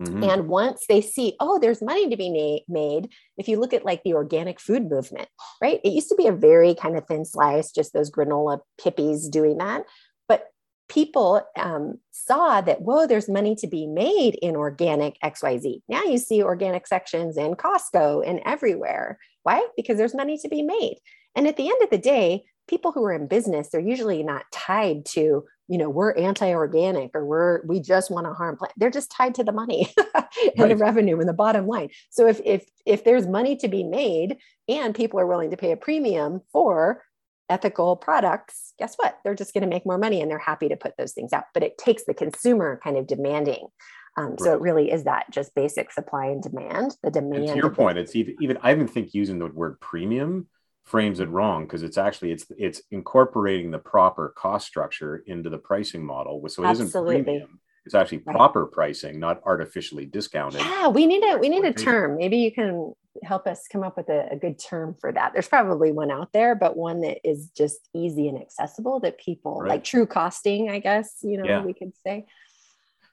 [0.00, 0.24] Mm-hmm.
[0.24, 4.02] And once they see, oh, there's money to be made, if you look at like
[4.04, 5.28] the organic food movement,
[5.60, 5.80] right?
[5.82, 9.58] It used to be a very kind of thin slice, just those granola hippies doing
[9.58, 9.84] that.
[10.28, 10.46] But
[10.88, 15.82] people um, saw that, whoa, there's money to be made in organic XYZ.
[15.88, 19.18] Now you see organic sections in Costco and everywhere.
[19.42, 19.66] Why?
[19.76, 20.98] Because there's money to be made.
[21.34, 24.44] And at the end of the day, people who are in business, they're usually not
[24.52, 28.72] tied to, you know, we're anti-organic or we're we just want to harm plant.
[28.76, 30.24] They're just tied to the money and
[30.58, 30.68] right.
[30.68, 31.90] the revenue and the bottom line.
[32.10, 35.72] So if if if there's money to be made and people are willing to pay
[35.72, 37.04] a premium for
[37.50, 39.18] ethical products, guess what?
[39.22, 41.44] They're just going to make more money and they're happy to put those things out.
[41.52, 43.68] But it takes the consumer kind of demanding.
[44.16, 44.40] Um, right.
[44.40, 46.96] So it really is that just basic supply and demand.
[47.02, 47.44] The demand.
[47.44, 50.48] And to your point, it's even, even I even think using the word premium
[50.88, 55.58] frames it wrong because it's actually it's it's incorporating the proper cost structure into the
[55.58, 57.60] pricing model so it isn't premium.
[57.84, 60.60] It's actually proper pricing not artificially discounted.
[60.60, 62.16] Yeah we need a we need a term.
[62.16, 65.32] Maybe you can help us come up with a, a, good term for that.
[65.32, 69.60] There's probably one out there but one that is just easy and accessible that people
[69.60, 69.68] right.
[69.70, 71.62] like true costing i guess you know yeah.
[71.62, 72.26] we could say.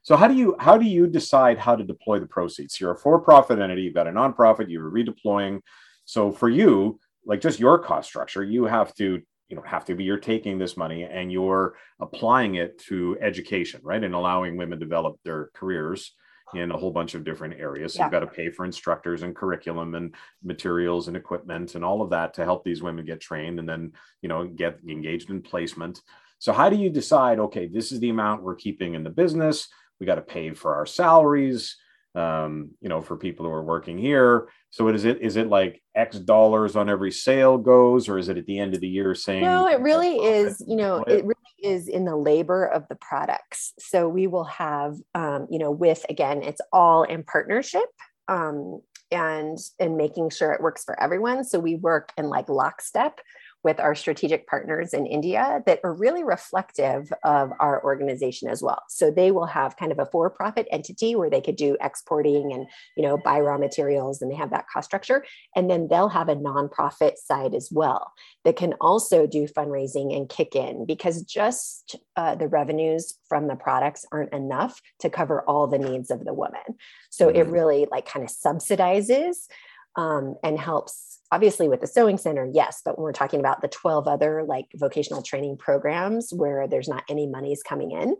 [0.02, 2.80] So how do you how do you decide how to deploy the proceeds?
[2.80, 5.60] You're a for-profit entity you've got a nonprofit you're redeploying.
[6.04, 8.42] So for you like just your cost structure.
[8.42, 12.56] You have to you know have to be you're taking this money and you're applying
[12.56, 14.02] it to education right?
[14.02, 16.12] And allowing women develop their careers
[16.54, 17.92] in a whole bunch of different areas.
[17.92, 18.04] So yeah.
[18.04, 22.10] you've got to pay for instructors and curriculum and materials and equipment and all of
[22.10, 26.00] that to help these women get trained and then you know get engaged in placement.
[26.38, 29.68] So how do you decide okay this is the amount we're keeping in the business.
[29.98, 31.76] We got to pay for our salaries
[32.16, 34.48] um, you know, for people who are working here.
[34.76, 38.36] So is it is it like X dollars on every sale goes, or is it
[38.36, 39.40] at the end of the year saying?
[39.42, 40.62] No, it really is.
[40.68, 43.72] You know, it really is in the labor of the products.
[43.78, 47.86] So we will have, um, you know, with again, it's all in partnership.
[48.28, 53.20] Um, and and making sure it works for everyone so we work in like lockstep
[53.66, 58.80] with our strategic partners in India that are really reflective of our organization as well.
[58.88, 62.68] So they will have kind of a for-profit entity where they could do exporting and
[62.96, 65.24] you know buy raw materials and they have that cost structure.
[65.56, 68.12] And then they'll have a nonprofit side as well
[68.44, 73.56] that can also do fundraising and kick in because just uh, the revenues from the
[73.56, 76.62] products aren't enough to cover all the needs of the woman.
[77.10, 77.36] So mm-hmm.
[77.36, 79.48] it really like kind of subsidizes
[79.96, 83.68] um, and helps obviously with the sewing center yes but when we're talking about the
[83.68, 88.16] 12 other like vocational training programs where there's not any monies coming in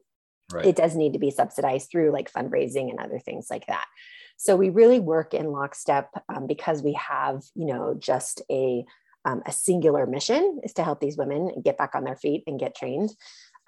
[0.53, 0.67] right.
[0.67, 3.87] it does need to be subsidized through like fundraising and other things like that
[4.37, 8.85] so we really work in lockstep um, because we have you know just a
[9.25, 12.61] um, a singular mission is to help these women get back on their feet and
[12.61, 13.11] get trained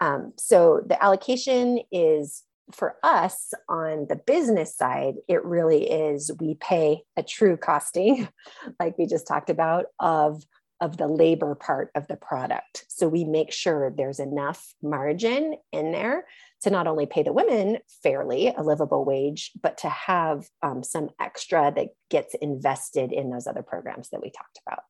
[0.01, 6.55] um, so the allocation is for us on the business side, it really is we
[6.55, 8.29] pay a true costing,
[8.81, 10.43] like we just talked about, of,
[10.81, 12.85] of the labor part of the product.
[12.89, 16.25] So we make sure there's enough margin in there
[16.63, 21.11] to not only pay the women fairly, a livable wage, but to have um, some
[21.21, 24.81] extra that gets invested in those other programs that we talked about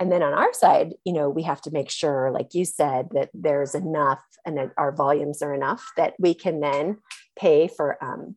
[0.00, 3.08] and then on our side you know we have to make sure like you said
[3.12, 6.98] that there's enough and that our volumes are enough that we can then
[7.38, 8.36] pay for um,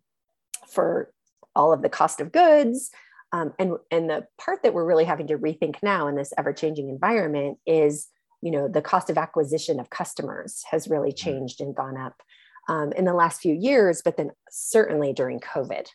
[0.70, 1.12] for
[1.56, 2.92] all of the cost of goods
[3.32, 6.54] um, and and the part that we're really having to rethink now in this ever
[6.54, 8.08] changing environment is
[8.42, 11.30] you know the cost of acquisition of customers has really mm-hmm.
[11.30, 12.22] changed and gone up
[12.70, 15.88] um, in the last few years but then certainly during covid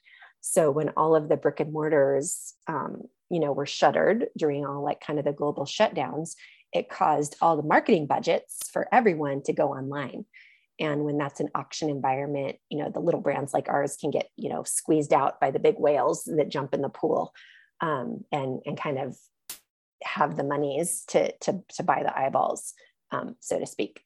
[0.49, 4.85] so when all of the brick and mortars um, you know were shuttered during all
[4.85, 6.35] like kind of the global shutdowns
[6.73, 10.25] it caused all the marketing budgets for everyone to go online.
[10.79, 14.29] And when that's an auction environment you know the little brands like ours can get
[14.37, 17.33] you know squeezed out by the big whales that jump in the pool
[17.81, 19.17] um, and and kind of
[20.05, 22.73] have the monies to to to buy the eyeballs
[23.11, 24.03] um, so to speak.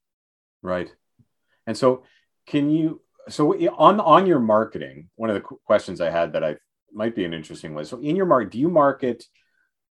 [0.63, 0.91] Right.
[1.67, 2.05] And so
[2.47, 6.57] can you so on on your marketing one of the questions i had that i
[6.93, 7.85] might be an interesting one.
[7.85, 9.25] So in your market, do you market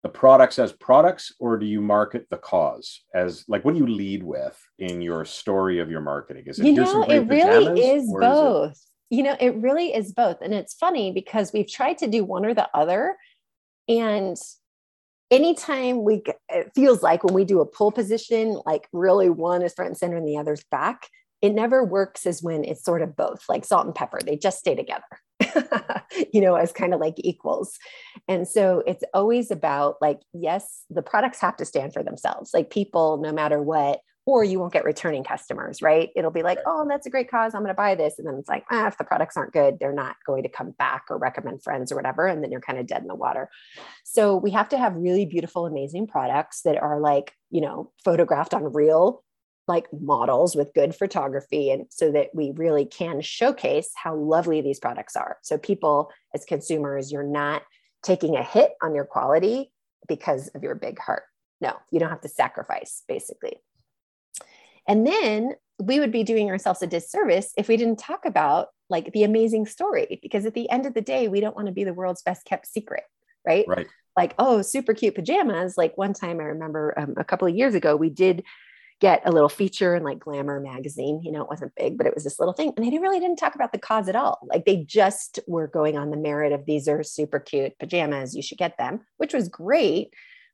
[0.03, 3.87] the products as products or do you market the cause as like what do you
[3.87, 6.45] lead with in your story of your marketing?
[6.47, 8.73] Is it you know it really is both.
[8.73, 8.91] Is it...
[9.11, 10.39] You know, it really is both.
[10.41, 13.17] And it's funny because we've tried to do one or the other.
[13.87, 14.37] And
[15.31, 19.75] anytime we it feels like when we do a pull position, like really one is
[19.75, 21.09] front and center and the other's back,
[21.45, 24.19] it never works as when it's sort of both, like salt and pepper.
[24.25, 25.05] They just stay together.
[26.33, 27.77] you know, as kind of like equals.
[28.29, 32.53] And so it's always about like, yes, the products have to stand for themselves.
[32.55, 36.09] Like people, no matter what, or you won't get returning customers, right?
[36.17, 37.55] It'll be like, oh, that's a great cause.
[37.55, 38.19] I'm going to buy this.
[38.19, 40.71] And then it's like, ah, if the products aren't good, they're not going to come
[40.71, 42.27] back or recommend friends or whatever.
[42.27, 43.51] And then you're kind of dead in the water.
[44.03, 48.55] So we have to have really beautiful, amazing products that are like, you know, photographed
[48.55, 49.24] on real
[49.67, 54.79] like models with good photography and so that we really can showcase how lovely these
[54.79, 55.39] products are.
[55.43, 57.63] So people as consumers you're not
[58.03, 59.73] taking a hit on your quality
[60.07, 61.23] because of your big heart.
[61.61, 63.57] No you don't have to sacrifice basically.
[64.87, 69.13] And then we would be doing ourselves a disservice if we didn't talk about like
[69.13, 71.85] the amazing story because at the end of the day we don't want to be
[71.85, 73.05] the world's best kept secret
[73.47, 73.65] right?
[73.69, 73.87] Right.
[74.17, 75.77] Like oh super cute pajamas.
[75.77, 78.45] Like one time i remember um, a couple of years ago we did
[79.01, 81.21] get a little feature in like Glamour magazine.
[81.23, 82.73] You know, it wasn't big, but it was this little thing.
[82.77, 84.39] And they really didn't talk about the cause at all.
[84.45, 88.35] Like they just were going on the merit of these are super cute pajamas.
[88.35, 90.11] You should get them, which was great.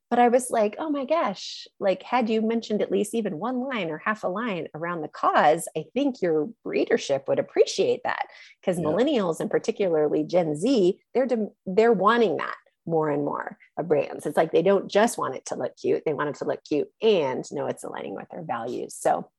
[0.09, 3.61] But I was like, oh my gosh, like had you mentioned at least even one
[3.61, 8.25] line or half a line around the cause, I think your readership would appreciate that.
[8.59, 8.83] Because yeah.
[8.83, 11.27] millennials and particularly Gen Z, they're
[11.65, 14.25] they're wanting that more and more of brands.
[14.25, 16.63] It's like they don't just want it to look cute, they want it to look
[16.67, 18.95] cute and know it's aligning with their values.
[18.95, 19.29] So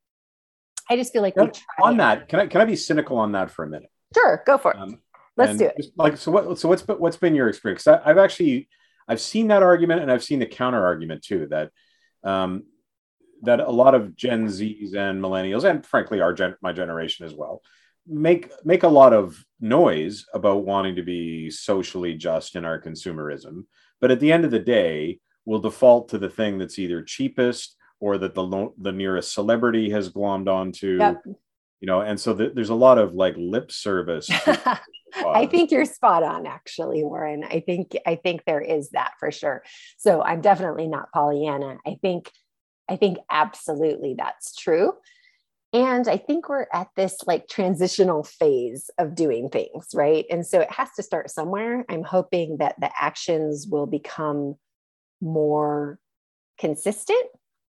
[0.88, 1.34] I just feel like
[1.82, 3.90] on that, can I can I be cynical on that for a minute?
[4.14, 4.78] Sure, go for it.
[4.78, 4.98] Um,
[5.36, 5.86] Let's do it.
[5.96, 7.86] Like so what so what's what's been your experience?
[7.86, 8.68] I, have actually
[9.08, 11.70] I've seen that argument and I've seen the counter argument too that
[12.22, 12.64] um,
[13.42, 17.34] that a lot of Gen Zs and millennials and frankly our gen, my generation as
[17.34, 17.62] well
[18.06, 23.64] make make a lot of noise about wanting to be socially just in our consumerism
[24.00, 27.76] but at the end of the day we'll default to the thing that's either cheapest
[28.00, 30.98] or that the lo- the nearest celebrity has glommed onto.
[30.98, 31.22] Yep.
[31.80, 34.28] you know and so th- there's a lot of like lip service
[35.14, 37.44] I think you're spot on actually Warren.
[37.44, 39.62] I think I think there is that for sure.
[39.98, 41.78] So I'm definitely not Pollyanna.
[41.86, 42.30] I think
[42.88, 44.94] I think absolutely that's true
[45.72, 50.26] and I think we're at this like transitional phase of doing things, right?
[50.30, 51.84] And so it has to start somewhere.
[51.88, 54.56] I'm hoping that the actions will become
[55.22, 55.98] more
[56.58, 57.24] consistent,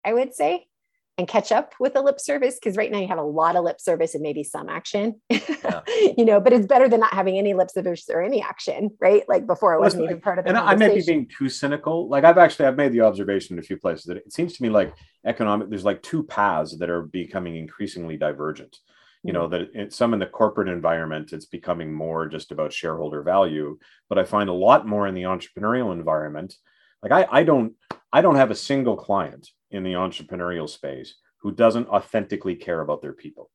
[0.06, 0.68] I would say,
[1.18, 3.64] and catch up with the lip service because right now you have a lot of
[3.64, 5.22] lip service and maybe some action.
[5.30, 5.82] Yeah.
[6.18, 9.24] you know but it's better than not having any lip service or any action right?
[9.30, 12.10] Like before it wasn't even part of the and i may be being too cynical.
[12.10, 14.64] Like i've actually i've made the observation in a few places that it seems to
[14.64, 14.94] me like
[15.26, 18.78] economic there's like two paths that are becoming increasingly divergent.
[19.24, 19.74] You know mm-hmm.
[19.74, 23.78] that it, some in the corporate environment it's becoming more just about shareholder value
[24.10, 26.56] but i find a lot more in the entrepreneurial environment.
[27.04, 27.74] Like i i don't
[28.12, 33.02] i don't have a single client in the entrepreneurial space who doesn't authentically care about
[33.02, 33.52] their people.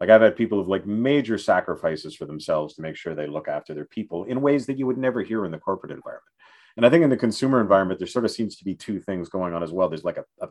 [0.00, 3.48] Like I've had people who've like major sacrifices for themselves to make sure they look
[3.48, 6.24] after their people in ways that you would never hear in the corporate environment.
[6.76, 9.28] And I think in the consumer environment, there sort of seems to be two things
[9.28, 9.88] going on as well.
[9.88, 10.48] There's like a, a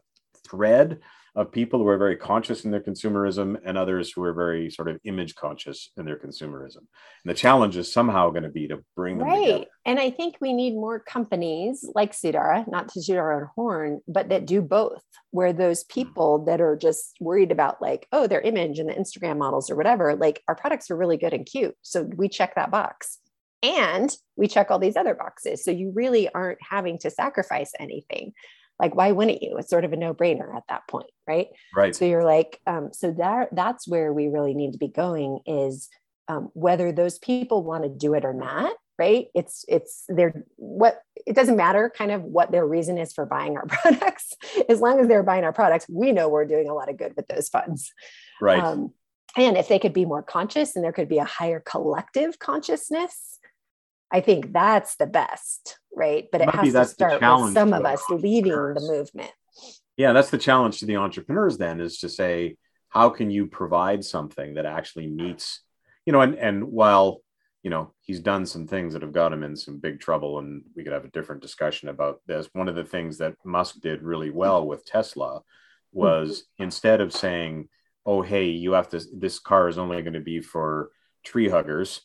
[0.47, 0.99] thread
[1.36, 4.88] of people who are very conscious in their consumerism and others who are very sort
[4.88, 6.78] of image conscious in their consumerism.
[6.78, 6.88] And
[7.26, 9.45] the challenge is somehow going to be to bring them right.
[9.45, 9.65] Together.
[9.86, 14.02] And I think we need more companies like Sudara, not to shoot our own horn,
[14.08, 15.93] but that do both, where those hmm.
[15.93, 19.76] people that are just worried about like, oh, their image and the Instagram models or
[19.76, 21.76] whatever, like our products are really good and cute.
[21.82, 23.19] So we check that box.
[23.63, 25.63] And we check all these other boxes.
[25.63, 28.34] So you really aren't having to sacrifice anything
[28.79, 29.57] like why wouldn't you?
[29.57, 31.47] It's sort of a no-brainer at that point right?
[31.75, 31.95] Right.
[31.95, 35.89] So you're like um, so that that's where we really need to be going is
[36.27, 39.27] um, whether those people want to do it or not right?
[39.35, 43.57] It's it's their what it doesn't matter kind of what their reason is for buying
[43.57, 44.33] our products.
[44.69, 47.13] As long as they're buying our products we know we're doing a lot of good
[47.15, 47.91] with those funds.
[48.39, 48.59] Right.
[48.59, 48.93] Um,
[49.38, 53.39] and if they could be more conscious and there could be a higher collective consciousness
[54.11, 56.27] I think that's the best, right?
[56.31, 59.31] But it has to start with some of us leading the movement.
[59.97, 62.57] Yeah, that's the challenge to the entrepreneurs then is to say,
[62.89, 65.61] how can you provide something that actually meets,
[66.05, 67.21] you know, and and while
[67.65, 70.61] you know he's done some things that have got him in some big trouble and
[70.75, 74.03] we could have a different discussion about this one of the things that musk did
[74.03, 75.41] really well with tesla
[75.91, 76.63] was mm-hmm.
[76.63, 77.67] instead of saying
[78.05, 80.91] oh hey you have to this car is only going to be for
[81.23, 82.01] tree huggers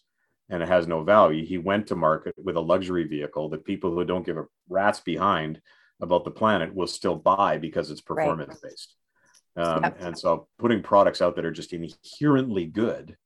[0.50, 1.46] and it has no value.
[1.46, 5.00] He went to market with a luxury vehicle that people who don't give a rat's
[5.00, 5.60] behind
[6.00, 8.70] about the planet will still buy because it's performance right.
[8.70, 8.96] based.
[9.56, 9.96] Um, yep.
[10.00, 13.16] And so putting products out that are just inherently good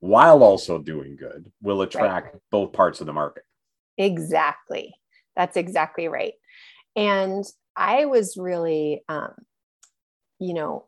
[0.00, 2.42] while also doing good will attract right.
[2.50, 3.44] both parts of the market.
[3.98, 4.94] Exactly.
[5.36, 6.34] That's exactly right.
[6.96, 7.44] And
[7.76, 9.34] I was really, um,
[10.38, 10.86] you know,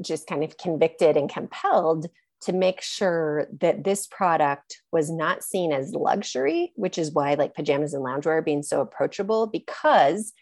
[0.00, 2.06] just kind of convicted and compelled
[2.44, 7.54] to make sure that this product was not seen as luxury, which is why like
[7.54, 10.32] pajamas and loungewear are being so approachable because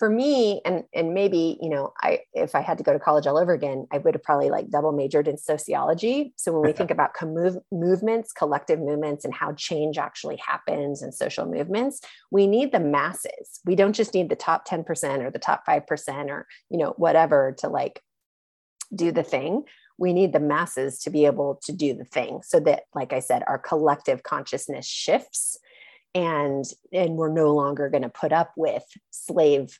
[0.00, 3.26] for me and and maybe you know i if i had to go to college
[3.26, 6.32] all over again i would have probably like double majored in sociology.
[6.36, 11.14] So when we think about move, movements collective movements and how change actually happens and
[11.14, 12.00] social movements
[12.30, 13.60] we need the masses.
[13.66, 17.54] We don't just need the top 10% or the top 5% or you know whatever
[17.58, 18.02] to like
[18.94, 19.64] do the thing
[20.00, 23.20] we need the masses to be able to do the thing so that like i
[23.20, 25.58] said our collective consciousness shifts
[26.14, 29.78] and and we're no longer going to put up with slave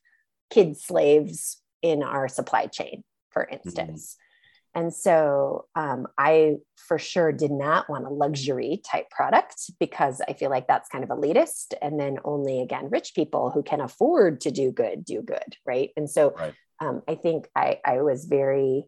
[0.50, 3.54] kid slaves in our supply chain for mm-hmm.
[3.54, 4.84] instance mm-hmm.
[4.84, 10.32] and so um, i for sure did not want a luxury type product because i
[10.34, 14.40] feel like that's kind of elitist and then only again rich people who can afford
[14.40, 16.54] to do good do good right and so right.
[16.80, 18.86] um, i think I, I was very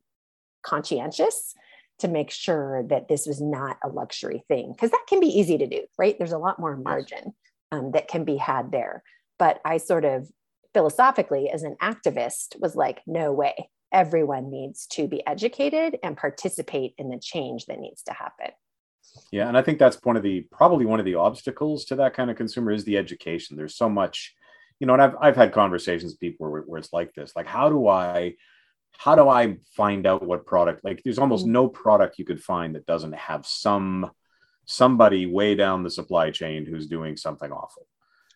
[0.62, 1.54] conscientious
[1.98, 5.58] to make sure that this was not a luxury thing because that can be easy
[5.58, 6.16] to do right?
[6.18, 7.32] There's a lot more margin
[7.70, 9.02] um, that can be had there.
[9.38, 10.28] But i sort of
[10.74, 13.70] philosophically as an activist was like no way.
[13.92, 18.50] Everyone needs to be educated and participate in the change that needs to happen.
[19.30, 22.14] Yeah and i think that's one of the probably one of the obstacles to that
[22.14, 23.56] kind of consumer is the education.
[23.56, 24.34] There's so much
[24.82, 27.46] you know and i've, I've had conversations with people where, where it's like this like
[27.46, 28.34] how do i
[28.98, 30.84] how do I find out what product?
[30.84, 31.50] Like, there's almost mm.
[31.50, 34.10] no product you could find that doesn't have some
[34.64, 37.86] somebody way down the supply chain who's doing something awful.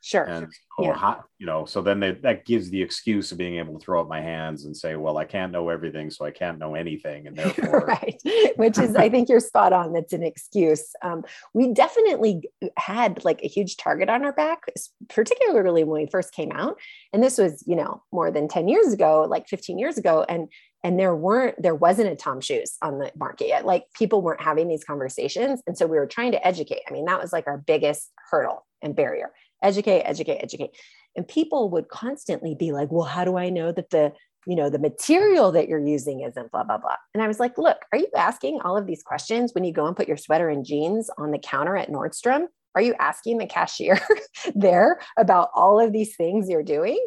[0.06, 0.22] Sure.
[0.22, 0.46] And
[0.78, 1.16] or yeah.
[1.40, 4.08] you know, so then they, that gives the excuse of being able to throw up
[4.08, 7.26] my hands and say, well, I can't know everything, so I can't know anything.
[7.26, 8.16] And therefore, right.
[8.54, 9.92] Which is, I think you're spot on.
[9.92, 10.92] That's an excuse.
[11.02, 12.42] Um, we definitely
[12.76, 14.60] had like a huge target on our back,
[15.08, 16.78] particularly when we first came out.
[17.12, 20.24] And this was, you know, more than 10 years ago, like 15 years ago.
[20.28, 20.46] And
[20.84, 24.40] and there weren't there wasn't a tom shoes on the market yet like people weren't
[24.40, 27.48] having these conversations and so we were trying to educate i mean that was like
[27.48, 29.32] our biggest hurdle and barrier
[29.66, 30.70] educate, educate, educate.
[31.16, 34.12] And people would constantly be like, well, how do I know that the,
[34.46, 36.96] you know, the material that you're using isn't blah, blah, blah.
[37.14, 39.86] And I was like, look, are you asking all of these questions when you go
[39.86, 42.46] and put your sweater and jeans on the counter at Nordstrom?
[42.74, 43.98] Are you asking the cashier
[44.54, 47.04] there about all of these things you're doing?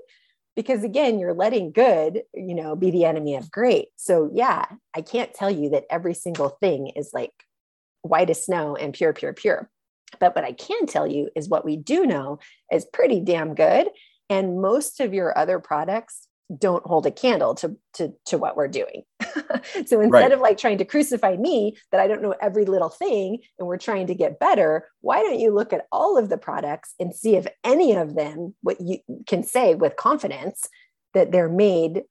[0.56, 3.90] Because again, you're letting good, you know, be the enemy of great.
[3.96, 7.32] So yeah, I can't tell you that every single thing is like
[8.02, 9.70] white as snow and pure, pure, pure.
[10.20, 12.40] But what I can tell you is what we do know
[12.72, 13.90] is pretty damn good.
[14.30, 18.68] And most of your other products don't hold a candle to, to, to what we're
[18.68, 19.04] doing.
[19.86, 20.32] so instead right.
[20.32, 23.78] of like trying to crucify me that I don't know every little thing and we're
[23.78, 27.36] trying to get better, why don't you look at all of the products and see
[27.36, 28.98] if any of them, what you
[29.28, 30.68] can say with confidence
[31.14, 32.04] that they're made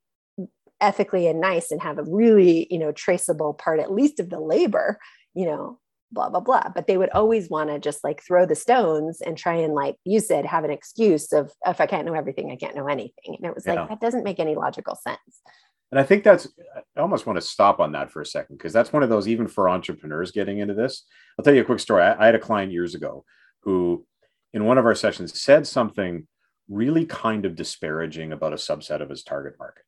[0.81, 4.39] ethically and nice and have a really, you know, traceable part, at least of the
[4.39, 5.01] labor,
[5.35, 5.81] you know,
[6.13, 6.69] blah blah blah.
[6.75, 9.97] But they would always want to just like throw the stones and try and like
[10.05, 13.37] you said have an excuse of if i can't know everything i can't know anything.
[13.37, 13.75] And it was yeah.
[13.75, 15.43] like that doesn't make any logical sense.
[15.91, 16.49] And i think that's
[16.97, 19.29] i almost want to stop on that for a second because that's one of those
[19.29, 21.05] even for entrepreneurs getting into this.
[21.39, 22.03] I'll tell you a quick story.
[22.03, 23.25] I, I had a client years ago
[23.63, 24.07] who
[24.53, 26.27] in one of our sessions said something
[26.69, 29.85] really kind of disparaging about a subset of his target market.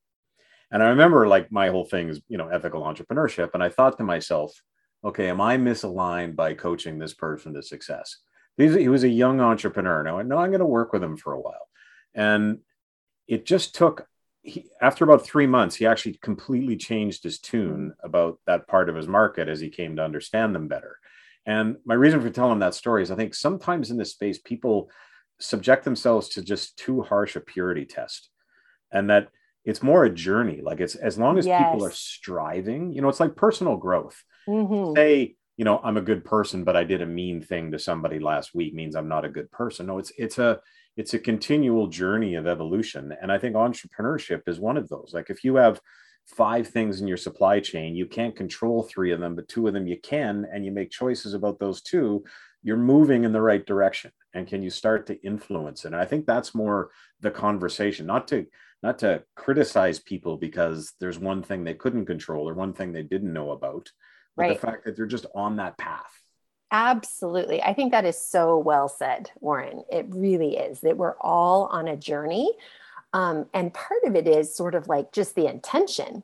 [0.70, 3.96] And i remember like my whole thing is you know ethical entrepreneurship and i thought
[3.98, 4.52] to myself
[5.04, 8.18] okay, am I misaligned by coaching this person to success?
[8.56, 10.02] He was a young entrepreneur.
[10.02, 11.68] Now I know I'm going to work with him for a while.
[12.14, 12.58] And
[13.26, 14.06] it just took,
[14.42, 18.96] he, after about three months, he actually completely changed his tune about that part of
[18.96, 20.98] his market as he came to understand them better.
[21.46, 24.90] And my reason for telling that story is I think sometimes in this space, people
[25.38, 28.28] subject themselves to just too harsh a purity test.
[28.92, 29.28] And that
[29.64, 30.60] it's more a journey.
[30.62, 31.62] Like it's as long as yes.
[31.62, 34.96] people are striving, you know, it's like personal growth mm-hmm.
[34.96, 38.18] say you know i'm a good person but i did a mean thing to somebody
[38.18, 39.86] last week means i'm not a good person.
[39.86, 40.60] No it's it's a
[40.96, 43.14] it's a continual journey of evolution.
[43.20, 45.12] And i think entrepreneurship is one of those.
[45.12, 45.80] Like if you have
[46.26, 49.74] five things in your supply chain you can't control three of them but two of
[49.74, 52.22] them you can and you make choices about those two
[52.62, 54.12] you're moving in the right direction.
[54.34, 55.88] And can you start to influence it?
[55.88, 58.46] And i think that's more the conversation not to
[58.82, 63.02] not to criticize people because there's one thing they couldn't control or one thing they
[63.02, 63.90] didn't know about
[64.40, 64.60] right.
[64.60, 66.20] the fact that they're just on that path.
[66.72, 67.62] Absolutely.
[67.62, 69.84] I think that is so well said, Warren.
[69.90, 72.52] It really is that we're all on a journey.
[73.12, 76.22] Um, and part of it is sort of like just the intention.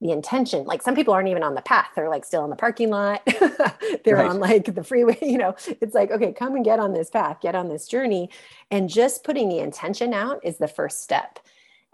[0.00, 2.56] The intention, like some people aren't even on the path, they're like still in the
[2.56, 3.22] parking lot,
[4.04, 4.28] they're right.
[4.28, 5.16] on like the freeway.
[5.22, 8.28] You know, it's like, okay, come and get on this path, get on this journey.
[8.70, 11.38] And just putting the intention out is the first step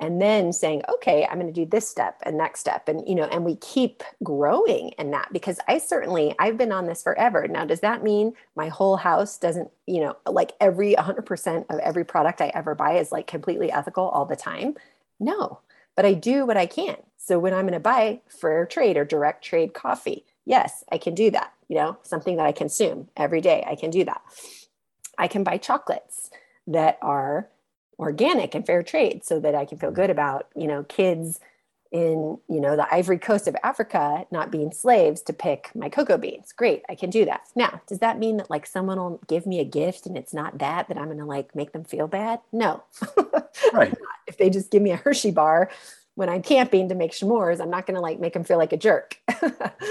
[0.01, 3.15] and then saying okay i'm going to do this step and next step and you
[3.15, 7.47] know and we keep growing in that because i certainly i've been on this forever
[7.49, 12.05] now does that mean my whole house doesn't you know like every 100% of every
[12.05, 14.75] product i ever buy is like completely ethical all the time
[15.21, 15.61] No,
[15.97, 16.97] but I do what I can.
[17.17, 21.15] So when I'm going to buy fair trade or direct trade coffee, yes, I can
[21.15, 21.53] do that.
[21.69, 24.23] You know, something that I consume every day, I can do that.
[25.19, 26.31] I can buy chocolates
[26.67, 27.49] that are
[28.01, 29.97] organic and fair trade so that I can feel mm-hmm.
[29.97, 31.39] good about, you know, kids
[31.93, 36.19] in, you know, the ivory coast of Africa not being slaves to pick my cocoa
[36.19, 36.53] beans.
[36.53, 37.43] Great, I can do that.
[37.57, 40.59] Now, does that mean that like someone will give me a gift and it's not
[40.59, 42.41] that that I'm going to like make them feel bad?
[42.53, 42.83] No.
[43.75, 43.95] Right.
[44.27, 45.71] if they just give me a Hershey bar
[46.21, 48.75] when I'm camping to make s'mores, I'm not going to like make them feel like
[48.75, 49.19] a jerk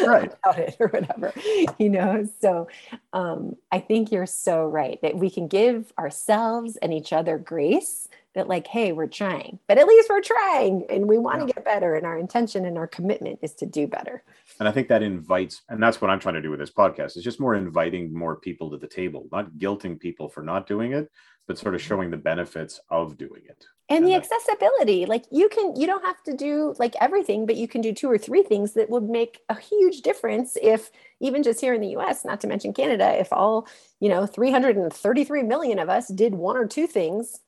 [0.06, 0.32] right.
[0.32, 1.34] about it or whatever,
[1.80, 2.30] you know?
[2.40, 2.68] So
[3.14, 8.08] um, I think you're so right that we can give ourselves and each other grace
[8.36, 11.54] that like, hey, we're trying, but at least we're trying and we want to yeah.
[11.54, 11.96] get better.
[11.96, 14.22] And our intention and our commitment is to do better.
[14.60, 17.16] And I think that invites, and that's what I'm trying to do with this podcast.
[17.16, 20.92] It's just more inviting more people to the table, not guilting people for not doing
[20.92, 21.10] it,
[21.48, 21.88] but sort of mm-hmm.
[21.88, 26.06] showing the benefits of doing it and, and the accessibility like you can you don't
[26.06, 29.10] have to do like everything but you can do two or three things that would
[29.10, 33.20] make a huge difference if even just here in the US not to mention Canada
[33.20, 33.68] if all
[34.00, 37.40] you know 333 million of us did one or two things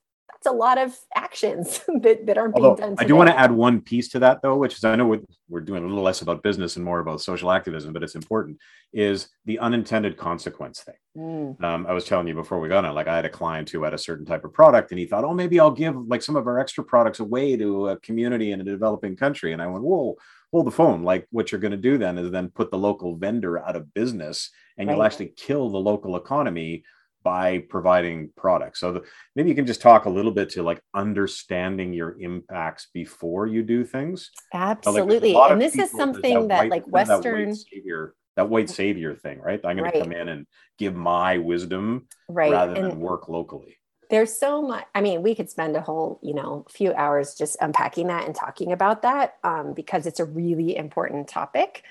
[0.42, 2.96] that's a lot of actions that, that aren't Although, being done.
[2.96, 3.04] Today.
[3.04, 5.20] I do want to add one piece to that, though, which is I know we're,
[5.48, 8.58] we're doing a little less about business and more about social activism, but it's important.
[8.92, 10.94] Is the unintended consequence thing?
[11.16, 11.62] Mm.
[11.62, 13.84] Um, I was telling you before we got on, like I had a client who
[13.84, 16.36] had a certain type of product, and he thought, oh, maybe I'll give like some
[16.36, 19.52] of our extra products away to a community in a developing country.
[19.52, 20.16] And I went, whoa,
[20.52, 21.02] hold the phone.
[21.02, 23.94] Like what you're going to do then is then put the local vendor out of
[23.94, 24.94] business, and right.
[24.94, 26.84] you'll actually kill the local economy
[27.22, 28.80] by providing products.
[28.80, 29.02] So the,
[29.36, 33.62] maybe you can just talk a little bit to like understanding your impacts before you
[33.62, 34.30] do things.
[34.52, 35.32] Absolutely.
[35.32, 38.70] Like and this is something that, that white, like Western that white savior, that white
[38.70, 39.60] savior thing, right?
[39.64, 39.94] I'm going right.
[39.94, 40.46] to come in and
[40.78, 42.52] give my wisdom right.
[42.52, 43.76] rather and than work locally.
[44.10, 44.84] There's so much.
[44.94, 48.34] I mean, we could spend a whole, you know, few hours just unpacking that and
[48.34, 51.82] talking about that um, because it's a really important topic.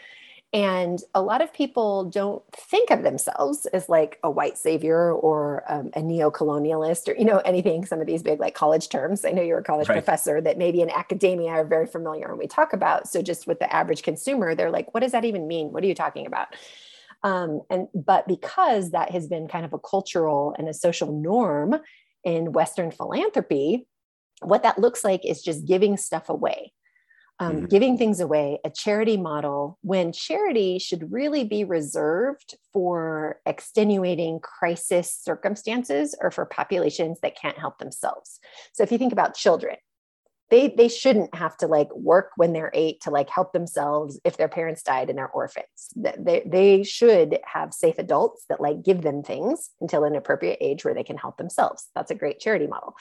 [0.54, 5.64] And a lot of people don't think of themselves as like a white savior or
[5.72, 9.24] um, a neo-colonialist or, you know, anything, some of these big like college terms.
[9.24, 9.96] I know you're a college right.
[9.96, 13.08] professor that maybe in academia are very familiar and we talk about.
[13.08, 15.72] So just with the average consumer, they're like, what does that even mean?
[15.72, 16.48] What are you talking about?
[17.24, 21.76] Um, and but because that has been kind of a cultural and a social norm
[22.26, 23.88] in Western philanthropy,
[24.42, 26.74] what that looks like is just giving stuff away
[27.42, 27.66] um, mm-hmm.
[27.66, 35.20] giving things away, a charity model, when charity should really be reserved for extenuating crisis
[35.20, 38.40] circumstances or for populations that can't help themselves.
[38.74, 39.76] So if you think about children,
[40.52, 44.38] they, they shouldn't have to like work when they're eight to like help themselves if
[44.38, 45.66] their parents died and they're orphans.
[45.96, 50.86] They, they should have safe adults that like give them things until an appropriate age
[50.86, 51.88] where they can help themselves.
[51.96, 52.94] That's a great charity model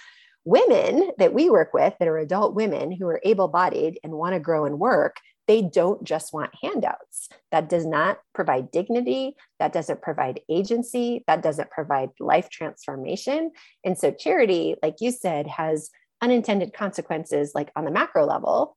[0.44, 4.34] women that we work with that are adult women who are able bodied and want
[4.34, 5.16] to grow and work,
[5.46, 7.28] they don't just want handouts.
[7.50, 9.34] That does not provide dignity.
[9.58, 11.24] That doesn't provide agency.
[11.26, 13.50] That doesn't provide life transformation.
[13.84, 15.90] And so, charity, like you said, has
[16.22, 18.76] unintended consequences, like on the macro level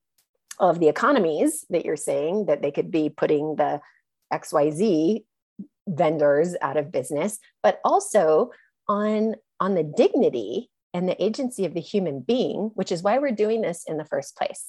[0.59, 3.82] of the economies that you're saying that they could be putting the
[4.34, 5.24] XYZ
[5.88, 8.51] vendors out of business, but also
[8.88, 13.31] on, on the dignity and the agency of the human being, which is why we're
[13.31, 14.65] doing this in the first place,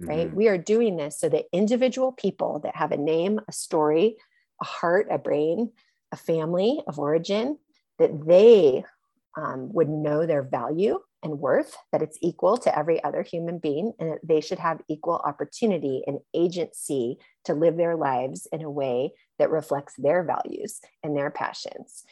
[0.00, 0.26] right?
[0.26, 0.36] Mm-hmm.
[0.36, 4.16] We are doing this so that individual people that have a name, a story,
[4.60, 5.72] a heart, a brain,
[6.12, 7.58] a family of origin,
[7.98, 8.84] that they
[9.36, 13.92] um, would know their value and worth, that it's equal to every other human being,
[14.00, 18.70] and that they should have equal opportunity and agency to live their lives in a
[18.70, 22.04] way that reflects their values and their passions.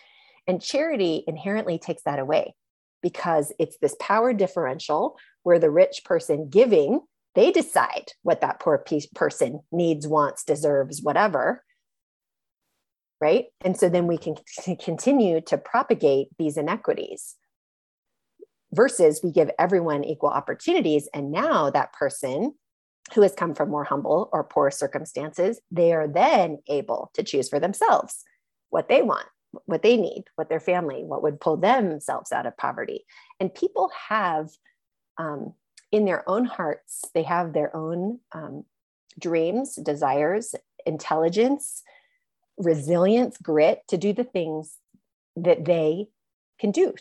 [0.47, 2.55] And charity inherently takes that away
[3.03, 7.01] because it's this power differential where the rich person giving
[7.35, 8.85] they decide what that poor
[9.15, 11.63] person needs wants deserves whatever
[13.21, 13.47] right?
[13.63, 14.37] And so then we can
[14.79, 17.35] continue to propagate these inequities
[18.73, 21.09] versus we give everyone equal opportunities.
[21.13, 22.55] And now that person
[23.15, 27.49] who has come from more humble or poor circumstances they are then able to choose
[27.49, 28.23] for themselves
[28.69, 29.27] what they want
[29.67, 33.05] what they need, what their family, what would pull themselves out of poverty.
[33.41, 34.51] And people have
[35.17, 35.55] um,
[35.91, 38.65] in their own hearts, they have their own um,
[39.19, 40.55] dreams, desires,
[40.87, 41.83] intelligence,
[42.59, 44.77] resilience, grit to do the things
[45.37, 46.09] that they
[46.59, 46.95] can do.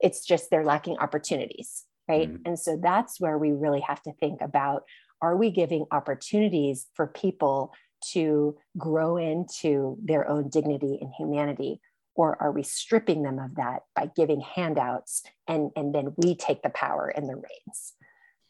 [0.00, 2.28] It's just they're lacking opportunities, right?
[2.28, 2.42] Mm-hmm.
[2.46, 4.84] And so that's where we really have to think about
[5.20, 7.72] are we giving opportunities for people
[8.12, 11.80] to grow into their own dignity and humanity
[12.14, 16.62] or are we stripping them of that by giving handouts and and then we take
[16.62, 17.94] the power and the reins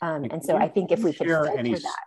[0.00, 2.04] Um, and so I think if we could filter any, that.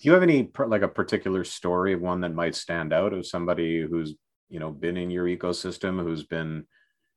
[0.00, 3.26] Do you have any like a particular story of one that might stand out of
[3.26, 4.14] somebody who's
[4.48, 6.66] you know been in your ecosystem who's been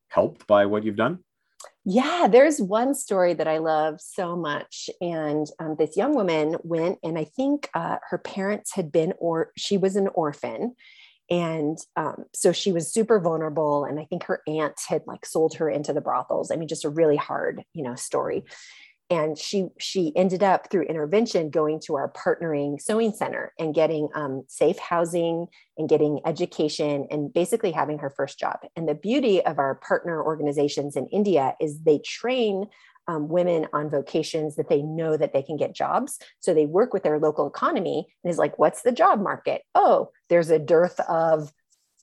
[0.09, 1.19] helped by what you've done?
[1.83, 4.89] Yeah, there's one story that I love so much.
[5.01, 9.51] And um, this young woman went, and I think uh, her parents had been, or
[9.57, 10.75] she was an orphan.
[11.29, 13.85] And um, so she was super vulnerable.
[13.85, 16.51] And I think her aunt had like sold her into the brothels.
[16.51, 18.43] I mean, just a really hard, you know, story
[19.11, 24.07] and she she ended up through intervention going to our partnering sewing center and getting
[24.15, 25.47] um, safe housing
[25.77, 28.59] and getting education and basically having her first job.
[28.75, 32.65] And the beauty of our partner organizations in india is they train
[33.07, 36.19] um, women on vocations that they know that they can get jobs.
[36.39, 39.63] So they work with their local economy and is like what's the job market?
[39.75, 41.51] Oh there's a dearth of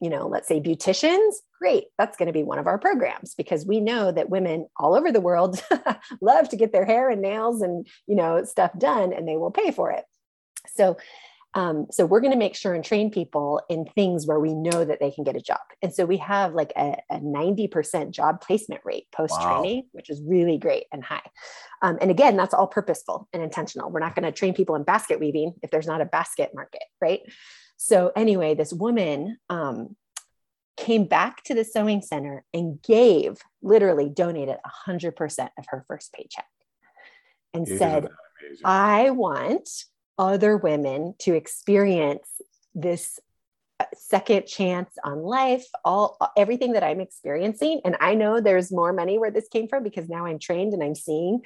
[0.01, 1.84] you know, let's say beauticians, great.
[1.99, 5.11] That's going to be one of our programs because we know that women all over
[5.11, 5.62] the world
[6.20, 9.51] love to get their hair and nails and, you know, stuff done and they will
[9.51, 10.05] pay for it.
[10.74, 10.96] So,
[11.55, 14.84] um, so we're going to make sure and train people in things where we know
[14.84, 15.61] that they can get a job.
[15.82, 19.88] And so we have like a, a 90% job placement rate post training, wow.
[19.92, 21.22] which is really great and high.
[21.82, 23.90] Um, and again, that's all purposeful and intentional.
[23.90, 26.82] We're not going to train people in basket weaving if there's not a basket market,
[27.01, 27.20] right?
[27.78, 29.96] So, anyway, this woman um,
[30.76, 34.56] came back to the sewing center and gave, literally donated
[34.86, 36.46] 100% of her first paycheck
[37.54, 38.08] and Isn't said,
[38.64, 39.68] I want
[40.18, 42.28] other women to experience
[42.74, 43.20] this
[43.80, 47.80] uh, second chance on life all everything that i'm experiencing.
[47.84, 50.82] And i know there's more money where this came from because now i'm trained and
[50.82, 51.42] i'm seeing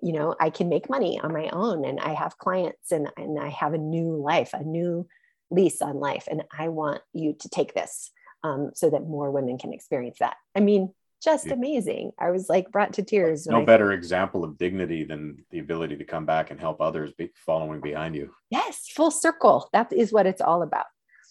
[0.00, 3.38] you know i can make money on my own and i have clients and, and
[3.38, 5.06] i have a new life a new
[5.52, 6.26] lease on life.
[6.30, 8.10] And I want you to take this
[8.42, 10.36] um, so that more women can experience that.
[10.54, 10.92] I mean,
[11.22, 11.52] just yeah.
[11.52, 12.12] amazing.
[12.18, 13.46] I was like brought to tears.
[13.46, 17.30] No better example of dignity than the ability to come back and help others be
[17.46, 18.34] following behind you.
[18.50, 19.68] Yes, full circle.
[19.72, 20.86] That is what it's all about.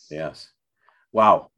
[0.09, 0.49] Yes.
[1.11, 1.51] Wow.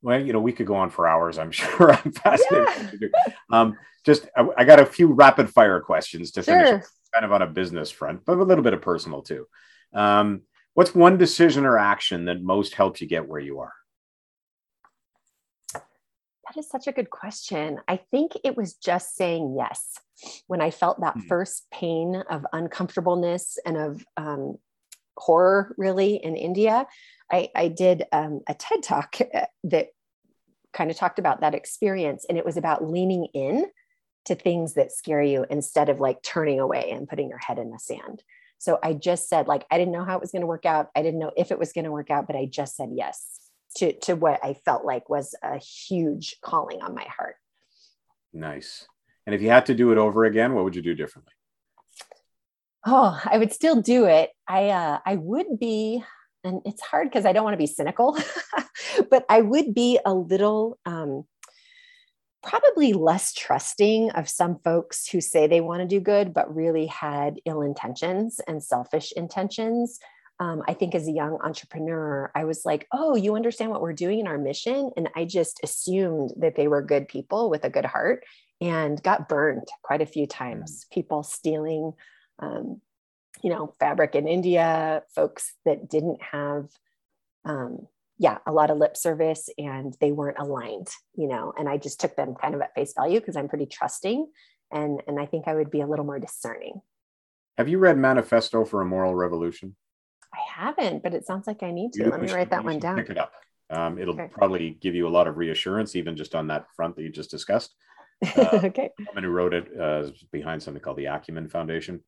[0.00, 1.38] Well, you know, we could go on for hours.
[1.38, 1.92] I'm sure.
[1.92, 3.10] I'm fascinated.
[3.12, 3.32] Yeah.
[3.50, 6.84] um, just, I, I, got a few rapid fire questions to finish,
[7.14, 9.46] kind of on a business front, but a little bit of personal too.
[9.92, 10.42] Um,
[10.74, 13.72] What's one decision or action that most helped you get where you are?
[15.74, 17.80] That is such a good question.
[17.88, 19.98] I think it was just saying yes.
[20.46, 21.28] When I felt that mm-hmm.
[21.28, 24.56] first pain of uncomfortableness and of um,
[25.16, 26.86] horror, really, in India,
[27.30, 29.88] I, I did um, a TED talk uh, that
[30.72, 32.26] kind of talked about that experience.
[32.28, 33.66] And it was about leaning in
[34.26, 37.70] to things that scare you instead of like turning away and putting your head in
[37.70, 38.22] the sand.
[38.62, 40.88] So I just said, like, I didn't know how it was going to work out.
[40.94, 43.40] I didn't know if it was going to work out, but I just said yes
[43.78, 47.34] to, to what I felt like was a huge calling on my heart.
[48.32, 48.86] Nice.
[49.26, 51.32] And if you had to do it over again, what would you do differently?
[52.86, 54.30] Oh, I would still do it.
[54.46, 56.04] I uh, I would be,
[56.44, 58.16] and it's hard because I don't want to be cynical,
[59.10, 61.24] but I would be a little um,
[62.42, 66.86] probably less trusting of some folks who say they want to do good, but really
[66.86, 69.98] had ill intentions and selfish intentions.
[70.40, 73.92] Um, I think as a young entrepreneur, I was like, oh, you understand what we're
[73.92, 74.90] doing in our mission?
[74.96, 78.24] And I just assumed that they were good people with a good heart
[78.60, 80.84] and got burned quite a few times.
[80.84, 80.94] Mm.
[80.94, 81.92] People stealing,
[82.40, 82.80] um,
[83.42, 86.68] you know, fabric in India, folks that didn't have
[87.44, 87.86] um,
[88.22, 92.00] yeah, a lot of lip service and they weren't aligned, you know, and I just
[92.00, 94.28] took them kind of at face value because I'm pretty trusting
[94.70, 96.80] and and I think I would be a little more discerning.
[97.58, 99.74] Have you read Manifesto for a Moral Revolution?
[100.32, 102.08] I haven't, but it sounds like I need to.
[102.08, 102.96] Let me write that one down.
[102.96, 103.32] Pick it up.
[103.70, 104.30] Um, it'll okay.
[104.30, 107.30] probably give you a lot of reassurance, even just on that front that you just
[107.30, 107.74] discussed.
[108.36, 108.88] Uh, okay.
[108.96, 112.04] The woman who wrote it uh, behind something called the Acumen Foundation.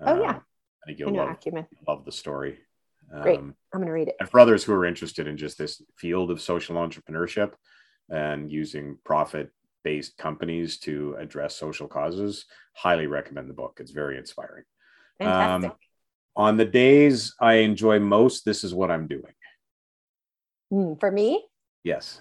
[0.00, 0.30] oh yeah.
[0.30, 0.40] Um,
[0.82, 2.58] I think you'll I love, love the story.
[3.20, 3.38] Great.
[3.38, 4.16] Um, I'm going to read it.
[4.20, 7.52] And for others who are interested in just this field of social entrepreneurship
[8.08, 9.50] and using profit
[9.84, 13.78] based companies to address social causes, highly recommend the book.
[13.80, 14.64] It's very inspiring.
[15.18, 15.70] Fantastic.
[15.70, 15.76] Um,
[16.34, 19.34] on the days I enjoy most, this is what I'm doing.
[20.72, 21.44] Mm, for me?
[21.84, 22.20] Yes.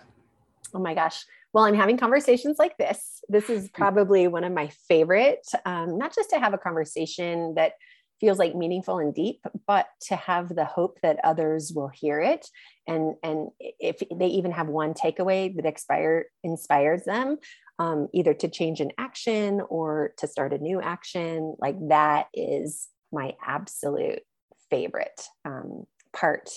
[0.74, 1.24] Oh my gosh.
[1.54, 3.22] Well, I'm having conversations like this.
[3.30, 7.74] This is probably one of my favorite, um, not just to have a conversation that
[8.22, 12.48] feels like meaningful and deep but to have the hope that others will hear it
[12.88, 17.38] and and if they even have one takeaway that expire inspires them
[17.80, 22.88] um, either to change an action or to start a new action like that is
[23.12, 24.22] my absolute
[24.70, 26.50] favorite um, part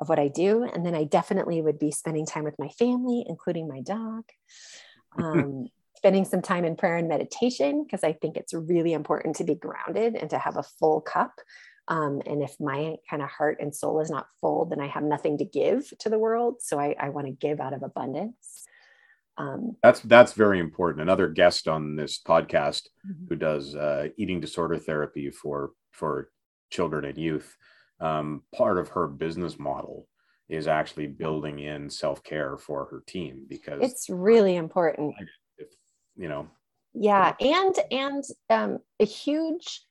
[0.00, 0.64] of what I do.
[0.64, 4.24] And then I definitely would be spending time with my family, including my dog.
[5.18, 5.66] Um,
[6.00, 9.54] spending some time in prayer and meditation because I think it's really important to be
[9.54, 11.32] grounded and to have a full cup.
[11.88, 15.02] Um, and if my kind of heart and soul is not full, then I have
[15.02, 16.54] nothing to give to the world.
[16.60, 18.64] So I, I want to give out of abundance.
[19.36, 21.02] Um, that's that's very important.
[21.02, 23.26] Another guest on this podcast mm-hmm.
[23.28, 26.30] who does uh, eating disorder therapy for for
[26.70, 27.54] children and youth.
[28.00, 30.08] Um, part of her business model
[30.48, 35.14] is actually building in self care for her team because it's really important.
[36.20, 36.48] You know.
[36.94, 39.82] Yeah, and and um, a huge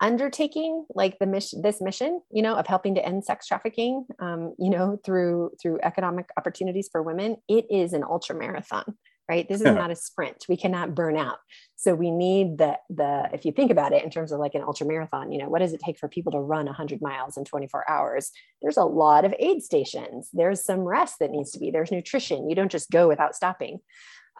[0.00, 4.52] undertaking like the mission this mission you know of helping to end sex trafficking um,
[4.58, 8.84] you know through through economic opportunities for women it is an ultra marathon
[9.28, 9.48] right?
[9.48, 10.44] This is not a sprint.
[10.48, 11.38] We cannot burn out.
[11.76, 14.62] So we need the the if you think about it in terms of like an
[14.62, 17.44] ultra marathon you know what does it take for people to run 100 miles in
[17.44, 18.30] 24 hours?
[18.62, 20.28] There's a lot of aid stations.
[20.32, 21.70] There's some rest that needs to be.
[21.70, 22.48] There's nutrition.
[22.48, 23.80] You don't just go without stopping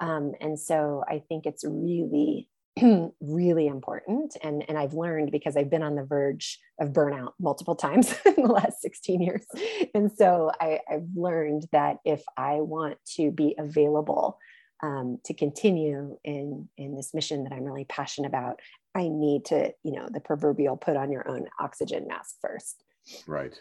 [0.00, 2.48] um, and so i think it's really
[3.20, 4.36] really important.
[4.42, 8.34] And and I've learned because I've been on the verge of burnout multiple times in
[8.36, 9.46] the last 16 years.
[9.94, 14.38] And so I, I've learned that if I want to be available
[14.82, 18.60] um, to continue in in this mission that I'm really passionate about
[18.94, 22.82] I need to you know the proverbial put on your own oxygen mask first.
[23.26, 23.58] Right.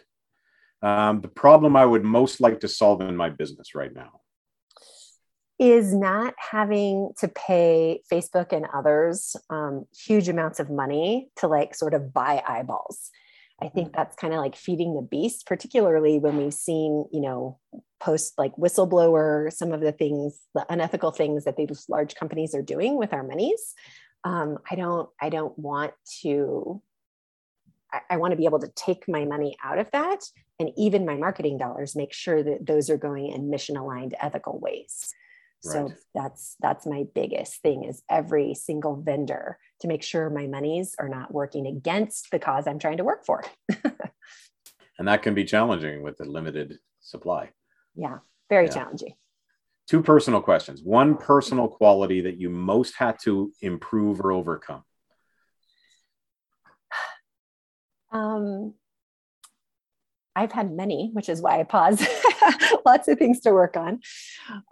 [0.82, 4.20] Um, the problem I would most like to solve in my business right now
[5.58, 11.74] is not having to pay Facebook and others um, huge amounts of money to like
[11.74, 13.10] sort of buy eyeballs.
[13.62, 13.96] I think mm.
[13.96, 17.58] that's kind of like feeding the beast, particularly when we've seen, you know,
[18.00, 22.62] post like whistleblower, some of the things, the unethical things that these large companies are
[22.62, 23.74] doing with our monies.
[24.24, 25.92] Um, I don't, I don't want
[26.22, 26.82] to,
[27.92, 30.24] I, I want to be able to take my money out of that
[30.58, 34.58] and even my marketing dollars, make sure that those are going in mission aligned ethical
[34.58, 35.14] ways.
[35.64, 40.94] So that's that's my biggest thing is every single vendor to make sure my monies
[40.98, 43.44] are not working against the cause I'm trying to work for.
[44.98, 47.50] and that can be challenging with the limited supply.
[47.94, 48.18] Yeah,
[48.50, 48.72] very yeah.
[48.72, 49.14] challenging.
[49.88, 50.82] Two personal questions.
[50.82, 54.82] One personal quality that you most had to improve or overcome.
[58.12, 58.74] Um,
[60.36, 62.04] I've had many, which is why I pause.
[62.86, 64.00] Lots of things to work on.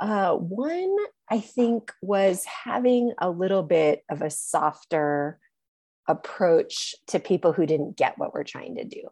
[0.00, 0.96] Uh, one,
[1.30, 5.38] I think, was having a little bit of a softer
[6.08, 9.02] approach to people who didn't get what we're trying to do.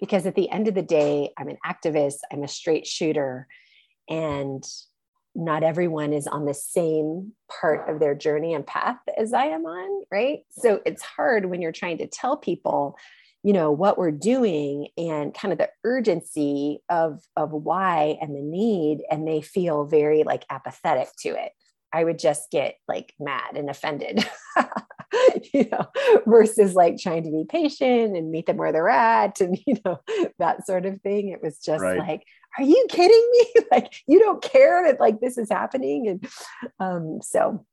[0.00, 3.48] Because at the end of the day, I'm an activist, I'm a straight shooter,
[4.08, 4.64] and
[5.34, 9.66] not everyone is on the same part of their journey and path as I am
[9.66, 10.40] on, right?
[10.50, 12.96] So it's hard when you're trying to tell people
[13.42, 18.42] you know what we're doing and kind of the urgency of of why and the
[18.42, 21.52] need and they feel very like apathetic to it.
[21.92, 24.28] I would just get like mad and offended
[25.54, 25.86] you know
[26.26, 30.00] versus like trying to be patient and meet them where they're at and you know
[30.38, 31.28] that sort of thing.
[31.28, 31.98] It was just right.
[31.98, 32.24] like
[32.58, 33.46] are you kidding me?
[33.70, 36.08] Like you don't care that like this is happening.
[36.08, 36.28] And
[36.80, 37.66] um so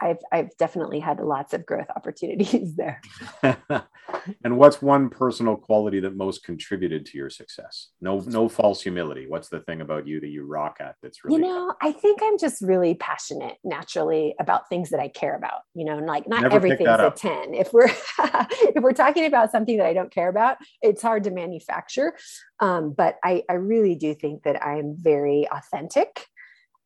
[0.00, 3.00] I've I've definitely had lots of growth opportunities there.
[3.42, 7.88] and what's one personal quality that most contributed to your success?
[8.00, 9.26] No no false humility.
[9.26, 12.20] What's the thing about you that you rock at that's really You know, I think
[12.22, 16.28] I'm just really passionate naturally about things that I care about, you know, and like
[16.28, 17.54] not Never everything's a 10.
[17.54, 17.88] If we're
[18.18, 22.14] if we're talking about something that I don't care about, it's hard to manufacture.
[22.60, 26.26] Um, but I, I really do think that I'm very authentic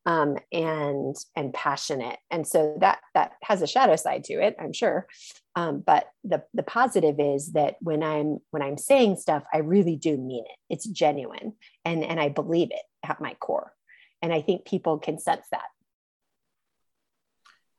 [0.08, 2.18] um, and and passionate.
[2.30, 5.06] And so that that has a shadow side to it i'm sure.
[5.54, 9.96] Um, but the the positive is that when i'm when i'm saying stuff i really
[9.96, 10.56] do mean it.
[10.70, 11.52] It's genuine
[11.84, 13.72] and and i believe it at my core.
[14.22, 15.68] And i think people can sense that.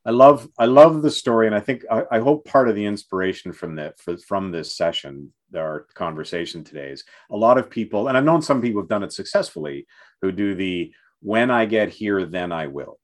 [0.05, 2.85] I love I love the story, and I think I, I hope part of the
[2.85, 8.07] inspiration from that for, from this session, our conversation today, is a lot of people,
[8.07, 9.87] and I've known some people have done it successfully,
[10.21, 12.99] who do the when I get here, then I will.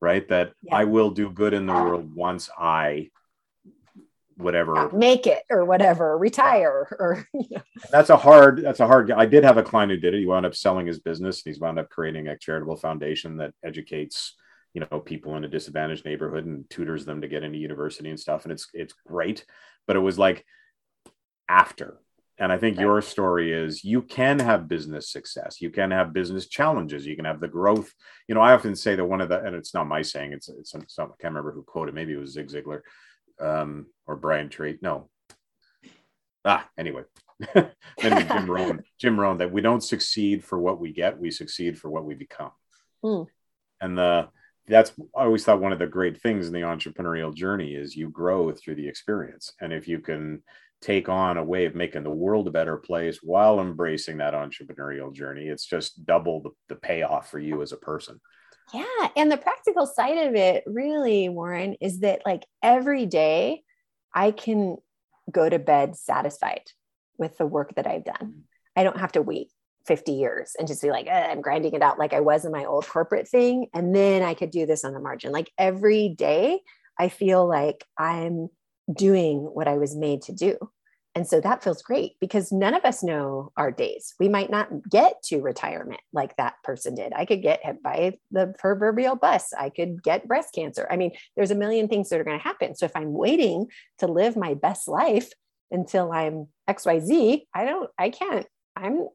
[0.00, 0.28] Right?
[0.28, 0.76] That yeah.
[0.76, 3.10] I will do good in the world once I
[4.36, 7.62] whatever make it or whatever retire or you know.
[7.90, 10.26] that's a hard that's a hard i did have a client who did it he
[10.26, 14.34] wound up selling his business and he's wound up creating a charitable foundation that educates
[14.74, 18.20] you know people in a disadvantaged neighborhood and tutors them to get into university and
[18.20, 19.46] stuff and it's it's great
[19.86, 20.44] but it was like
[21.48, 21.98] after
[22.38, 22.82] and I think right.
[22.82, 25.60] your story is you can have business success.
[25.60, 27.06] You can have business challenges.
[27.06, 27.92] You can have the growth.
[28.28, 30.48] You know, I often say that one of the, and it's not my saying, it's,
[30.48, 32.82] it's, it's not, I can't remember who quoted, maybe it was Zig Ziglar
[33.40, 34.78] um, or Brian Tracy.
[34.82, 35.08] No.
[36.44, 37.02] Ah, anyway,
[38.00, 41.90] Jim Rohn, Jim Rohn, that we don't succeed for what we get, we succeed for
[41.90, 42.52] what we become.
[43.02, 43.26] Mm.
[43.80, 44.28] And the,
[44.68, 48.10] that's I always thought one of the great things in the entrepreneurial journey is you
[48.10, 49.52] grow through the experience.
[49.60, 50.42] And if you can
[50.82, 55.12] take on a way of making the world a better place while embracing that entrepreneurial
[55.12, 58.20] journey, it's just double the, the payoff for you as a person.
[58.74, 59.08] Yeah.
[59.16, 63.62] And the practical side of it, really, Warren, is that like every day
[64.14, 64.76] I can
[65.30, 66.62] go to bed satisfied
[67.18, 68.16] with the work that I've done.
[68.20, 68.40] Mm.
[68.76, 69.48] I don't have to wait
[69.86, 72.64] 50 years and just be like, I'm grinding it out like I was in my
[72.64, 73.68] old corporate thing.
[73.72, 75.32] And then I could do this on the margin.
[75.32, 76.60] Like every day,
[76.98, 78.48] I feel like I'm
[78.92, 80.56] doing what I was made to do.
[81.16, 84.14] And so that feels great because none of us know our days.
[84.20, 87.14] We might not get to retirement like that person did.
[87.14, 89.54] I could get hit by the proverbial bus.
[89.58, 90.86] I could get breast cancer.
[90.90, 92.76] I mean, there's a million things that are going to happen.
[92.76, 93.68] So if I'm waiting
[94.00, 95.30] to live my best life
[95.70, 99.08] until I'm XYZ, I don't, I can't, I'm,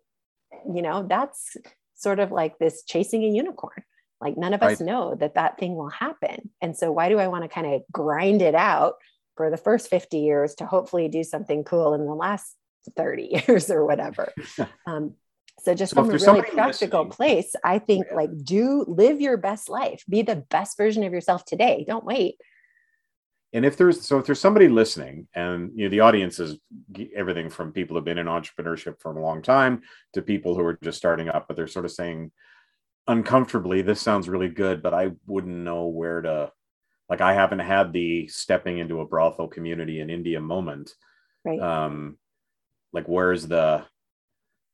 [0.73, 1.55] you know, that's
[1.93, 3.83] sort of like this chasing a unicorn.
[4.19, 4.87] Like none of us right.
[4.87, 6.49] know that that thing will happen.
[6.61, 8.95] And so why do I want to kind of grind it out
[9.35, 12.55] for the first 50 years to hopefully do something cool in the last
[12.95, 14.31] 30 years or whatever.
[14.87, 15.15] Um,
[15.59, 18.15] so just so from a really practical place, I think yeah.
[18.15, 21.85] like do live your best life, be the best version of yourself today.
[21.87, 22.35] Don't wait.
[23.53, 26.57] And if there's so if there's somebody listening, and you know the audience is
[27.15, 29.81] everything from people who've been in entrepreneurship for a long time
[30.13, 32.31] to people who are just starting up, but they're sort of saying
[33.07, 36.51] uncomfortably, this sounds really good, but I wouldn't know where to
[37.11, 40.95] like I haven't had the stepping into a brothel community in India moment.
[41.43, 41.59] Right.
[41.59, 42.17] Um,
[42.93, 43.83] like where's the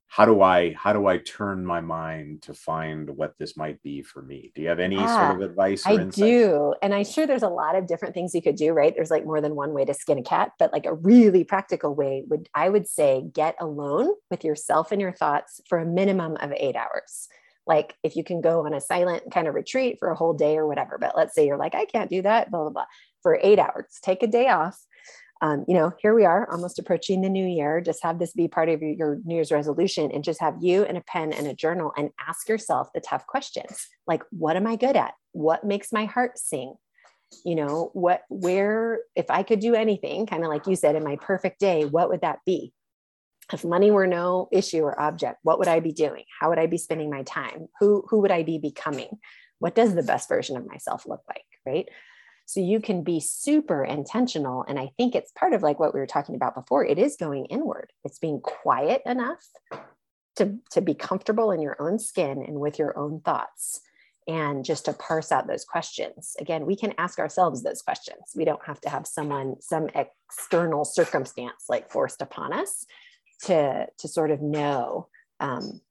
[0.05, 4.03] how do I how do I turn my mind to find what this might be
[4.03, 4.51] for me?
[4.53, 5.85] Do you have any yeah, sort of advice?
[5.87, 8.71] I do, and I'm sure there's a lot of different things you could do.
[8.71, 8.93] Right?
[8.95, 11.95] There's like more than one way to skin a cat, but like a really practical
[11.95, 16.37] way would I would say get alone with yourself and your thoughts for a minimum
[16.39, 17.29] of eight hours
[17.67, 20.57] like if you can go on a silent kind of retreat for a whole day
[20.57, 22.85] or whatever but let's say you're like i can't do that blah blah blah
[23.27, 24.79] for eight hours take a day off.
[25.39, 27.79] Um, you know here we are almost approaching the new year.
[27.79, 30.83] Just have this be part of your, your new year's resolution and just have you
[30.83, 34.65] and a pen and a journal and ask yourself the tough questions like what am
[34.65, 35.13] i good at?
[35.33, 36.73] What makes my heart sing?
[37.43, 41.03] You know what where if i could do anything kind of like you said in
[41.03, 42.71] my perfect day what would that be
[43.53, 46.23] if money were no issue or object what would i be doing?
[46.39, 47.67] How would i be spending my time?
[47.79, 49.19] Who who would i be becoming?
[49.59, 51.87] What does the best version of myself look like right?
[52.45, 55.99] So you can be super intentional and i think it's part of like what we
[55.99, 56.85] were talking about before.
[56.85, 57.91] It is going inward.
[58.03, 59.45] It's being quiet enough
[60.37, 63.81] to to be comfortable in your own skin and with your own thoughts
[64.27, 66.35] and just to parse out those questions.
[66.39, 68.33] Again we can ask ourselves those questions.
[68.35, 72.85] We don't have to have someone some external circumstance like forced upon us
[73.43, 75.07] to to sort of know
[75.39, 75.81] um,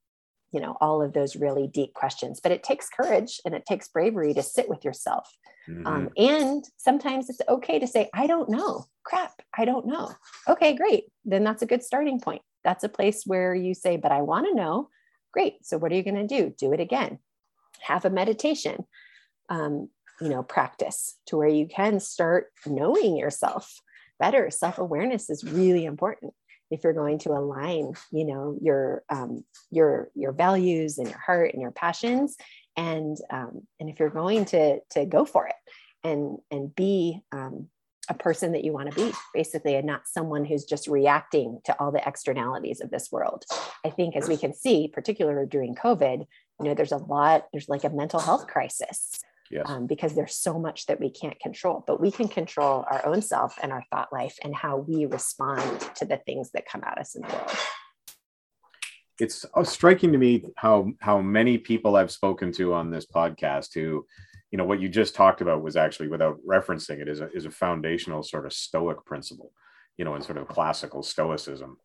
[0.53, 3.89] you know all of those really deep questions but it takes courage and it takes
[3.89, 5.31] bravery to sit with yourself.
[5.69, 5.87] Mm-hmm.
[5.87, 8.87] um, and sometimes it's okay to say i don't know.
[9.05, 10.13] Crap i don't know.
[10.49, 11.05] Okay great.
[11.25, 12.43] Then that's a good starting point.
[12.65, 14.89] That's a place where you say but i want to know
[15.33, 15.67] great.
[15.67, 16.55] So what are you going to do?
[16.59, 17.19] Do it again.
[17.83, 18.87] Have a meditation.
[19.49, 19.91] Um,
[20.21, 23.81] you know practice to where you can start knowing yourself
[24.19, 24.51] better.
[24.51, 26.33] Self-awareness is really important
[26.71, 31.53] if you're going to align you know your um, your your values and your heart
[31.53, 32.37] and your passions
[32.77, 35.55] and um, and if you're going to to go for it
[36.05, 37.69] and and be um,
[38.09, 41.77] a person that you want to be basically and not someone who's just reacting to
[41.81, 43.45] all the externalities of this world.
[43.85, 46.27] I think as we can see particularly during covid
[46.61, 49.11] you know there's a lot there's like a mental health crisis
[49.51, 49.69] yes.
[49.69, 53.23] um, because there's so much that we can't control but we can control our own
[53.23, 56.99] self and our thought life and how we respond to the things that come at
[56.99, 57.51] us in the world
[59.19, 63.75] it's uh, striking to me how how many people i've spoken to on this podcast
[63.75, 64.05] who
[64.51, 67.47] you know what you just talked about was actually without referencing it is a, is
[67.47, 69.53] a foundational sort of stoic principle
[69.97, 71.77] you know in sort of classical stoicism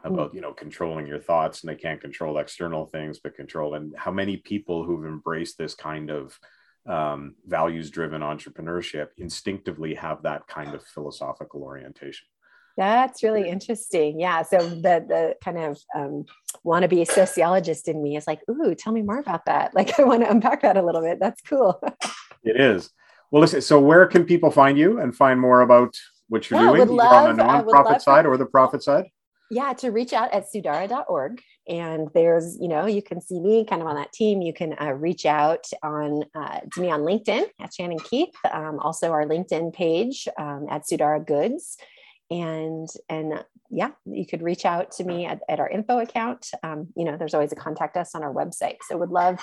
[0.00, 0.12] hmm.
[0.12, 3.94] about you know controlling your thoughts and they can't control external things but control and
[3.96, 6.38] how many people who've embraced this kind of
[6.86, 12.26] um, values driven entrepreneurship instinctively have that kind of philosophical orientation.
[12.76, 14.18] That's really interesting.
[14.18, 14.42] Yeah.
[14.42, 16.24] So the the kind of um,
[16.64, 19.72] want to be a sociologist in me is like, ooh, tell me more about that.
[19.74, 21.18] Like, I want to unpack that a little bit.
[21.20, 21.82] That's cool.
[22.44, 22.90] it is.
[23.30, 23.60] Well, listen.
[23.60, 25.94] So, where can people find you and find more about
[26.28, 29.04] what you're yeah, doing, love, on the nonprofit side or the profit side?
[29.52, 31.42] yeah, to reach out at sudara.org.
[31.68, 34.42] And there's, you know, you can see me kind of on that team.
[34.42, 38.34] You can uh, reach out on uh, to me on LinkedIn at Shannon Keith.
[38.50, 41.76] Um, also, our LinkedIn page um, at Sudara Goods.
[42.30, 46.48] And and yeah, you could reach out to me at, at our info account.
[46.62, 48.78] Um, you know, there's always a contact us on our website.
[48.88, 49.38] So would love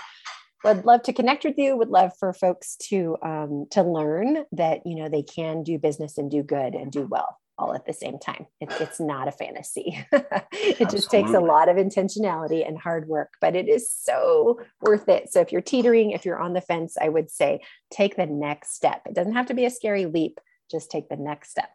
[0.64, 1.78] would love to connect with you.
[1.78, 6.18] Would love for folks to um, to learn that you know they can do business
[6.18, 8.48] and do good and do well all at the same time.
[8.62, 10.04] It, it's not a fantasy.
[10.12, 10.86] it Absolutely.
[10.86, 15.32] just takes a lot of intentionality and hard work, but it is so worth it.
[15.32, 18.76] So if you're teetering, if you're on the fence, I would say take the next
[18.76, 19.02] step.
[19.06, 20.40] It doesn't have to be a scary leap.
[20.72, 21.70] Just take the next step.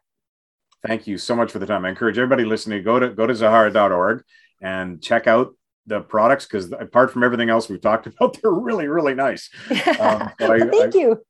[0.85, 1.85] Thank you so much for the time.
[1.85, 4.23] I encourage everybody listening to go to go to sudara.org
[4.61, 5.53] and check out
[5.87, 9.49] the products because apart from everything else we've talked about, they're really, really nice.
[9.99, 11.25] Um, I, Thank I, you.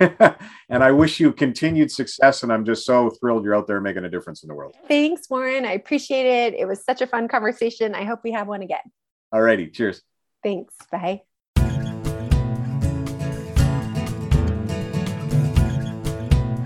[0.68, 2.42] and I wish you continued success.
[2.42, 4.74] And I'm just so thrilled you're out there making a difference in the world.
[4.88, 5.64] Thanks, Warren.
[5.64, 6.54] I appreciate it.
[6.54, 7.94] It was such a fun conversation.
[7.94, 8.82] I hope we have one again.
[9.32, 9.68] All righty.
[9.68, 10.02] Cheers.
[10.42, 10.74] Thanks.
[10.90, 11.22] Bye.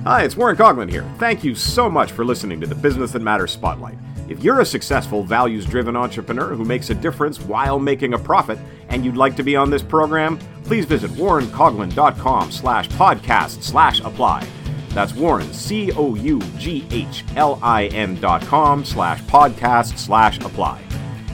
[0.04, 1.04] Hi, it's Warren Coughlin here.
[1.18, 3.98] Thank you so much for listening to the Business That Matters Spotlight.
[4.28, 8.58] If you're a successful, values driven entrepreneur who makes a difference while making a profit
[8.90, 14.46] and you'd like to be on this program, please visit warrencoughlin.com slash podcast slash apply.
[14.90, 20.38] That's Warren, C O U G H L I N dot com slash podcast slash
[20.40, 20.82] apply.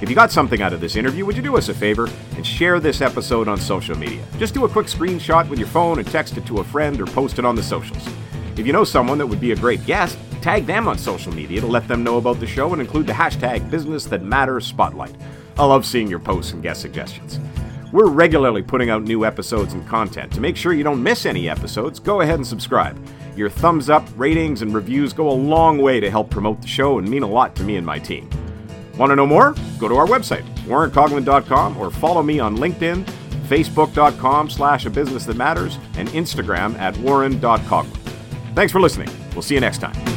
[0.01, 2.47] If you got something out of this interview, would you do us a favor and
[2.47, 4.25] share this episode on social media?
[4.39, 7.07] Just do a quick screenshot with your phone and text it to a friend or
[7.07, 8.07] post it on the socials.
[8.57, 11.59] If you know someone that would be a great guest, tag them on social media
[11.59, 15.15] to let them know about the show and include the hashtag Business That Matters Spotlight.
[15.57, 17.41] I love seeing your posts and guest suggestions.
[17.93, 20.31] We're regularly putting out new episodes and content.
[20.35, 23.03] To make sure you don't miss any episodes, go ahead and subscribe.
[23.35, 26.99] Your thumbs up, ratings, and reviews go a long way to help promote the show
[26.99, 28.29] and mean a lot to me and my team.
[28.99, 29.55] Want to know more?
[29.79, 33.05] Go to our website, warrencoughlin.com, or follow me on LinkedIn,
[33.49, 37.97] facebook.com slash a business that matters, and Instagram at warren.coughlin.
[38.55, 39.09] Thanks for listening.
[39.33, 40.14] We'll see you next time.